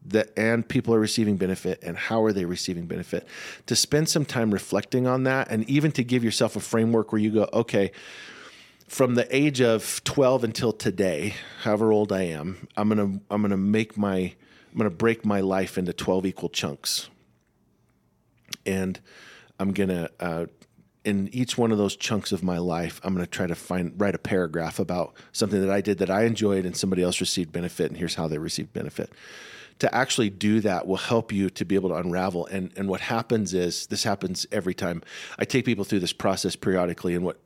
that 0.06 0.30
and 0.36 0.66
people 0.66 0.94
are 0.94 1.00
receiving 1.00 1.36
benefit 1.36 1.82
and 1.82 1.96
how 1.96 2.22
are 2.22 2.32
they 2.32 2.44
receiving 2.44 2.86
benefit 2.86 3.26
to 3.66 3.76
spend 3.76 4.08
some 4.08 4.24
time 4.24 4.52
reflecting 4.52 5.06
on 5.06 5.24
that 5.24 5.50
and 5.50 5.68
even 5.68 5.92
to 5.92 6.04
give 6.04 6.24
yourself 6.24 6.56
a 6.56 6.60
framework 6.60 7.12
where 7.12 7.20
you 7.20 7.30
go 7.30 7.48
okay 7.52 7.90
from 8.88 9.14
the 9.14 9.36
age 9.36 9.60
of 9.60 10.02
12 10.04 10.44
until 10.44 10.72
today 10.72 11.34
however 11.62 11.92
old 11.92 12.10
i 12.10 12.22
am 12.22 12.66
i'm 12.76 12.88
going 12.88 12.98
to 12.98 13.20
i'm 13.30 13.42
going 13.42 13.50
to 13.50 13.56
make 13.56 13.96
my 13.96 14.16
i'm 14.16 14.78
going 14.78 14.90
to 14.90 14.96
break 14.96 15.24
my 15.24 15.40
life 15.40 15.78
into 15.78 15.92
12 15.92 16.26
equal 16.26 16.48
chunks. 16.48 17.08
And 18.64 18.98
i'm 19.60 19.72
going 19.72 19.90
to 19.90 20.10
uh, 20.18 20.46
in 21.04 21.28
each 21.32 21.56
one 21.56 21.70
of 21.70 21.78
those 21.78 21.96
chunks 21.96 22.32
of 22.32 22.42
my 22.42 22.58
life 22.58 23.00
i'm 23.04 23.14
going 23.14 23.24
to 23.24 23.30
try 23.30 23.46
to 23.46 23.54
find 23.54 23.92
write 24.00 24.14
a 24.14 24.18
paragraph 24.18 24.78
about 24.78 25.14
something 25.32 25.60
that 25.60 25.70
i 25.70 25.80
did 25.82 25.98
that 25.98 26.10
i 26.10 26.24
enjoyed 26.24 26.64
and 26.64 26.76
somebody 26.76 27.02
else 27.02 27.20
received 27.20 27.52
benefit 27.52 27.90
and 27.90 27.98
here's 27.98 28.14
how 28.14 28.26
they 28.26 28.38
received 28.38 28.72
benefit 28.72 29.12
to 29.78 29.94
actually 29.94 30.30
do 30.30 30.60
that 30.60 30.86
will 30.86 30.96
help 30.96 31.32
you 31.32 31.50
to 31.50 31.64
be 31.64 31.74
able 31.74 31.90
to 31.90 31.96
unravel. 31.96 32.46
And 32.46 32.72
and 32.76 32.88
what 32.88 33.00
happens 33.00 33.54
is 33.54 33.86
this 33.86 34.04
happens 34.04 34.46
every 34.50 34.74
time. 34.74 35.02
I 35.38 35.44
take 35.44 35.64
people 35.64 35.84
through 35.84 36.00
this 36.00 36.12
process 36.12 36.56
periodically 36.56 37.14
and 37.14 37.24
what 37.24 37.36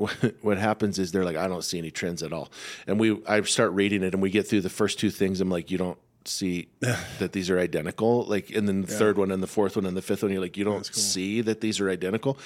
what 0.42 0.58
happens 0.58 0.98
is 0.98 1.12
they're 1.12 1.24
like 1.24 1.36
i 1.36 1.48
don't 1.48 1.64
see 1.64 1.78
any 1.78 1.90
trends 1.90 2.22
at 2.22 2.32
all. 2.32 2.50
And 2.86 2.98
we 2.98 3.22
i 3.26 3.40
start 3.42 3.72
reading 3.72 4.02
it 4.02 4.14
and 4.14 4.22
we 4.22 4.30
get 4.30 4.46
through 4.46 4.62
the 4.62 4.70
first 4.70 4.98
two 4.98 5.10
things. 5.10 5.40
I'm 5.40 5.50
like 5.50 5.70
you 5.70 5.78
don't 5.78 5.98
see 6.28 6.68
that 7.18 7.32
these 7.32 7.50
are 7.50 7.58
identical 7.58 8.24
like 8.24 8.50
and 8.50 8.68
then 8.68 8.82
the 8.82 8.86
third 8.86 9.18
one 9.18 9.30
and 9.30 9.42
the 9.42 9.46
fourth 9.46 9.76
one 9.76 9.86
and 9.86 9.96
the 9.96 10.02
fifth 10.02 10.22
one 10.22 10.32
you're 10.32 10.40
like 10.40 10.56
you 10.56 10.64
don't 10.64 10.86
see 10.86 11.40
that 11.40 11.60
these 11.60 11.80
are 11.80 11.90
identical? 11.90 12.38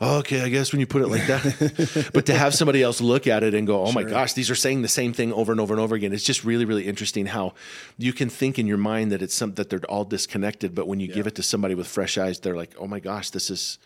Okay 0.00 0.42
i 0.42 0.48
guess 0.48 0.72
when 0.72 0.80
you 0.80 0.86
put 0.86 1.02
it 1.02 1.08
like 1.08 1.26
that. 1.26 2.10
But 2.14 2.26
to 2.26 2.34
have 2.34 2.54
somebody 2.54 2.82
else 2.82 3.00
look 3.00 3.26
at 3.26 3.42
it 3.42 3.54
and 3.54 3.66
go 3.66 3.84
oh 3.84 3.92
my 3.92 4.04
gosh 4.04 4.32
these 4.32 4.50
are 4.50 4.54
saying 4.54 4.82
the 4.82 4.88
same 4.88 5.12
thing 5.12 5.32
over 5.32 5.52
and 5.52 5.60
over 5.60 5.74
and 5.74 5.80
over 5.80 5.94
again 5.94 6.12
it's 6.12 6.24
just 6.24 6.44
really 6.44 6.64
really 6.64 6.86
interesting 6.86 7.26
how 7.26 7.54
you 7.96 8.12
can 8.12 8.28
think 8.28 8.58
in 8.58 8.66
your 8.66 8.78
mind 8.78 9.12
that 9.12 9.22
it's 9.22 9.34
some 9.34 9.54
that 9.54 9.70
they're 9.70 9.80
all 9.88 10.04
disconnected 10.04 10.74
but 10.74 10.86
when 10.86 11.00
you 11.00 11.08
give 11.08 11.26
it 11.26 11.34
to 11.34 11.42
somebody 11.42 11.74
with 11.74 11.86
fresh 11.86 12.16
eyes 12.16 12.40
they're 12.40 12.56
like 12.56 12.74
oh 12.78 12.86
my 12.86 13.00
gosh 13.00 13.30
this 13.30 13.50
is 13.50 13.78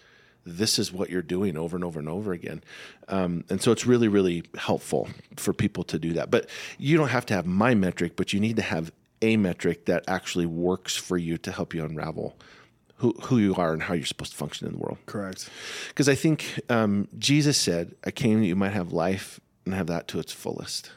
this 0.44 0.78
is 0.78 0.92
what 0.92 1.10
you're 1.10 1.22
doing 1.22 1.56
over 1.56 1.76
and 1.76 1.84
over 1.84 1.98
and 1.98 2.08
over 2.08 2.32
again. 2.32 2.62
Um, 3.08 3.44
and 3.48 3.62
so 3.62 3.72
it's 3.72 3.86
really, 3.86 4.08
really 4.08 4.44
helpful 4.56 5.08
for 5.36 5.52
people 5.52 5.84
to 5.84 5.98
do 5.98 6.14
that. 6.14 6.30
But 6.30 6.48
you 6.78 6.96
don't 6.96 7.08
have 7.08 7.26
to 7.26 7.34
have 7.34 7.46
my 7.46 7.74
metric, 7.74 8.16
but 8.16 8.32
you 8.32 8.40
need 8.40 8.56
to 8.56 8.62
have 8.62 8.92
a 9.22 9.36
metric 9.36 9.86
that 9.86 10.04
actually 10.08 10.46
works 10.46 10.96
for 10.96 11.16
you 11.16 11.38
to 11.38 11.52
help 11.52 11.72
you 11.74 11.84
unravel 11.84 12.36
who, 12.96 13.12
who 13.24 13.38
you 13.38 13.54
are 13.56 13.72
and 13.72 13.82
how 13.82 13.94
you're 13.94 14.06
supposed 14.06 14.30
to 14.32 14.36
function 14.38 14.66
in 14.66 14.74
the 14.74 14.78
world. 14.78 14.98
Correct. 15.06 15.48
Because 15.88 16.08
I 16.08 16.14
think 16.14 16.60
um, 16.68 17.08
Jesus 17.18 17.56
said, 17.58 17.94
I 18.04 18.10
came 18.12 18.40
that 18.40 18.46
you 18.46 18.54
might 18.54 18.72
have 18.72 18.92
life 18.92 19.40
and 19.64 19.74
have 19.74 19.88
that 19.88 20.06
to 20.08 20.20
its 20.20 20.32
fullest. 20.32 20.92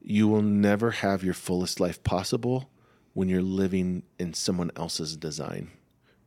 You 0.00 0.26
will 0.26 0.42
never 0.42 0.90
have 0.90 1.22
your 1.22 1.34
fullest 1.34 1.78
life 1.78 2.02
possible 2.02 2.68
when 3.14 3.28
you're 3.28 3.42
living 3.42 4.02
in 4.18 4.34
someone 4.34 4.72
else's 4.74 5.16
design. 5.16 5.70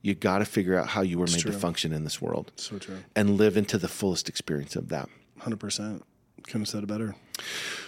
You 0.02 0.14
got 0.16 0.38
to 0.38 0.46
figure 0.46 0.78
out 0.78 0.88
how 0.90 1.02
you 1.02 1.18
were 1.18 1.26
made 1.26 1.40
to 1.40 1.52
function 1.52 1.92
in 1.92 2.04
this 2.06 2.22
world 2.22 2.52
So 2.56 2.78
true. 2.78 3.00
and 3.16 3.38
live 3.38 3.58
into 3.58 3.78
the 3.78 3.88
fullest 3.88 4.30
experience 4.30 4.76
of 4.76 4.88
that. 4.90 5.10
Hundred 5.40 5.60
percent. 5.60 6.04
Couldn't 6.48 6.62
have 6.62 6.68
said 6.70 6.84
it 6.84 6.88
better. 6.88 7.16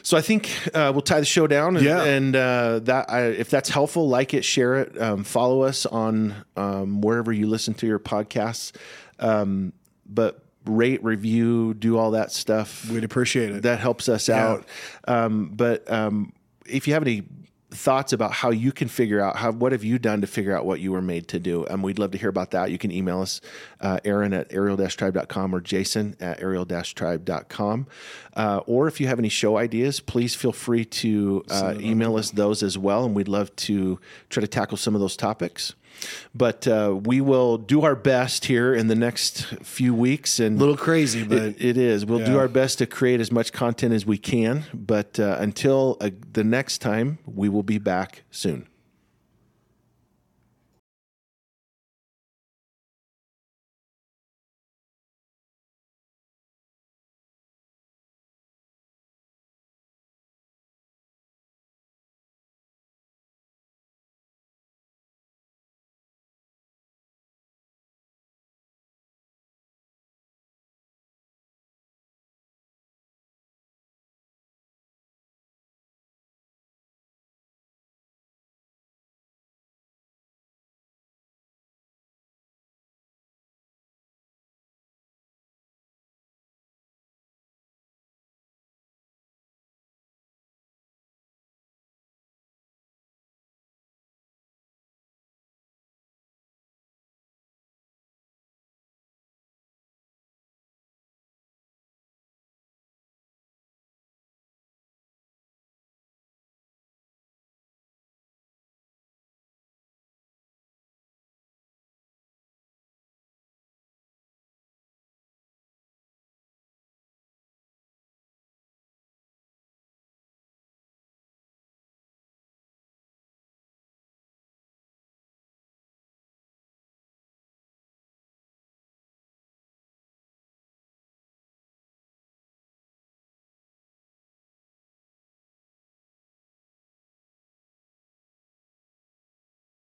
So 0.03 0.17
I 0.17 0.21
think 0.21 0.49
uh, 0.73 0.91
we'll 0.93 1.01
tie 1.01 1.19
the 1.19 1.25
show 1.25 1.47
down, 1.47 1.75
and, 1.77 1.85
Yeah. 1.85 2.03
and 2.03 2.35
uh, 2.35 2.79
that 2.83 3.09
I, 3.09 3.25
if 3.27 3.49
that's 3.49 3.69
helpful, 3.69 4.07
like 4.07 4.33
it, 4.33 4.43
share 4.43 4.79
it, 4.81 4.99
um, 5.01 5.23
follow 5.23 5.61
us 5.63 5.85
on 5.85 6.33
um, 6.55 7.01
wherever 7.01 7.31
you 7.31 7.47
listen 7.47 7.73
to 7.75 7.87
your 7.87 7.99
podcasts. 7.99 8.71
Um, 9.19 9.73
but 10.07 10.41
rate, 10.65 11.03
review, 11.03 11.73
do 11.73 11.97
all 11.97 12.11
that 12.11 12.31
stuff. 12.31 12.89
We'd 12.89 13.03
appreciate 13.03 13.51
it. 13.51 13.63
That 13.63 13.79
helps 13.79 14.09
us 14.09 14.29
out. 14.29 14.65
Um, 15.07 15.49
but 15.53 15.89
um, 15.91 16.33
if 16.65 16.87
you 16.87 16.93
have 16.93 17.03
any 17.03 17.23
thoughts 17.77 18.11
about 18.13 18.31
how 18.31 18.49
you 18.49 18.71
can 18.71 18.87
figure 18.87 19.21
out 19.21 19.37
how 19.37 19.51
what 19.51 19.71
have 19.71 19.83
you 19.83 19.99
done 19.99 20.21
to 20.21 20.27
figure 20.27 20.55
out 20.55 20.65
what 20.65 20.79
you 20.79 20.91
were 20.91 21.01
made 21.01 21.27
to 21.29 21.39
do? 21.39 21.65
Um, 21.69 21.81
we'd 21.81 21.99
love 21.99 22.11
to 22.11 22.17
hear 22.17 22.29
about 22.29 22.51
that. 22.51 22.71
You 22.71 22.77
can 22.77 22.91
email 22.91 23.21
us 23.21 23.39
uh, 23.79 23.99
aaron 24.03 24.33
at 24.33 24.51
ariel-tribe.com 24.51 25.53
or 25.53 25.61
jason 25.61 26.15
at 26.19 26.41
ariel-tribe.com 26.41 27.87
uh, 28.35 28.61
or 28.65 28.87
if 28.87 28.99
you 28.99 29.07
have 29.07 29.19
any 29.19 29.29
show 29.29 29.57
ideas 29.57 29.99
please 29.99 30.35
feel 30.35 30.51
free 30.51 30.85
to 30.85 31.43
uh, 31.49 31.75
email 31.79 32.15
us 32.15 32.31
those 32.31 32.63
as 32.63 32.77
well 32.77 33.05
and 33.05 33.15
we'd 33.15 33.27
love 33.27 33.55
to 33.55 33.99
try 34.29 34.41
to 34.41 34.47
tackle 34.47 34.77
some 34.77 34.95
of 34.95 35.01
those 35.01 35.15
topics 35.15 35.75
but 36.33 36.67
uh, 36.67 36.97
we 37.01 37.21
will 37.21 37.57
do 37.57 37.83
our 37.83 37.95
best 37.95 38.45
here 38.45 38.73
in 38.73 38.87
the 38.87 38.95
next 38.95 39.45
few 39.63 39.93
weeks. 39.93 40.39
And 40.39 40.57
A 40.57 40.59
little 40.59 40.77
crazy, 40.77 41.23
but 41.23 41.37
it, 41.39 41.55
it 41.59 41.77
is. 41.77 42.05
We'll 42.05 42.25
do 42.25 42.37
our 42.37 42.47
best 42.47 42.77
to 42.79 42.85
create 42.85 43.19
as 43.19 43.31
much 43.31 43.51
content 43.51 43.93
as 43.93 44.05
we 44.05 44.17
can. 44.17 44.63
But 44.73 45.19
uh, 45.19 45.37
until 45.39 45.97
uh, 46.01 46.11
the 46.33 46.43
next 46.43 46.79
time, 46.79 47.19
we 47.25 47.49
will 47.49 47.63
be 47.63 47.77
back 47.77 48.23
soon. 48.31 48.67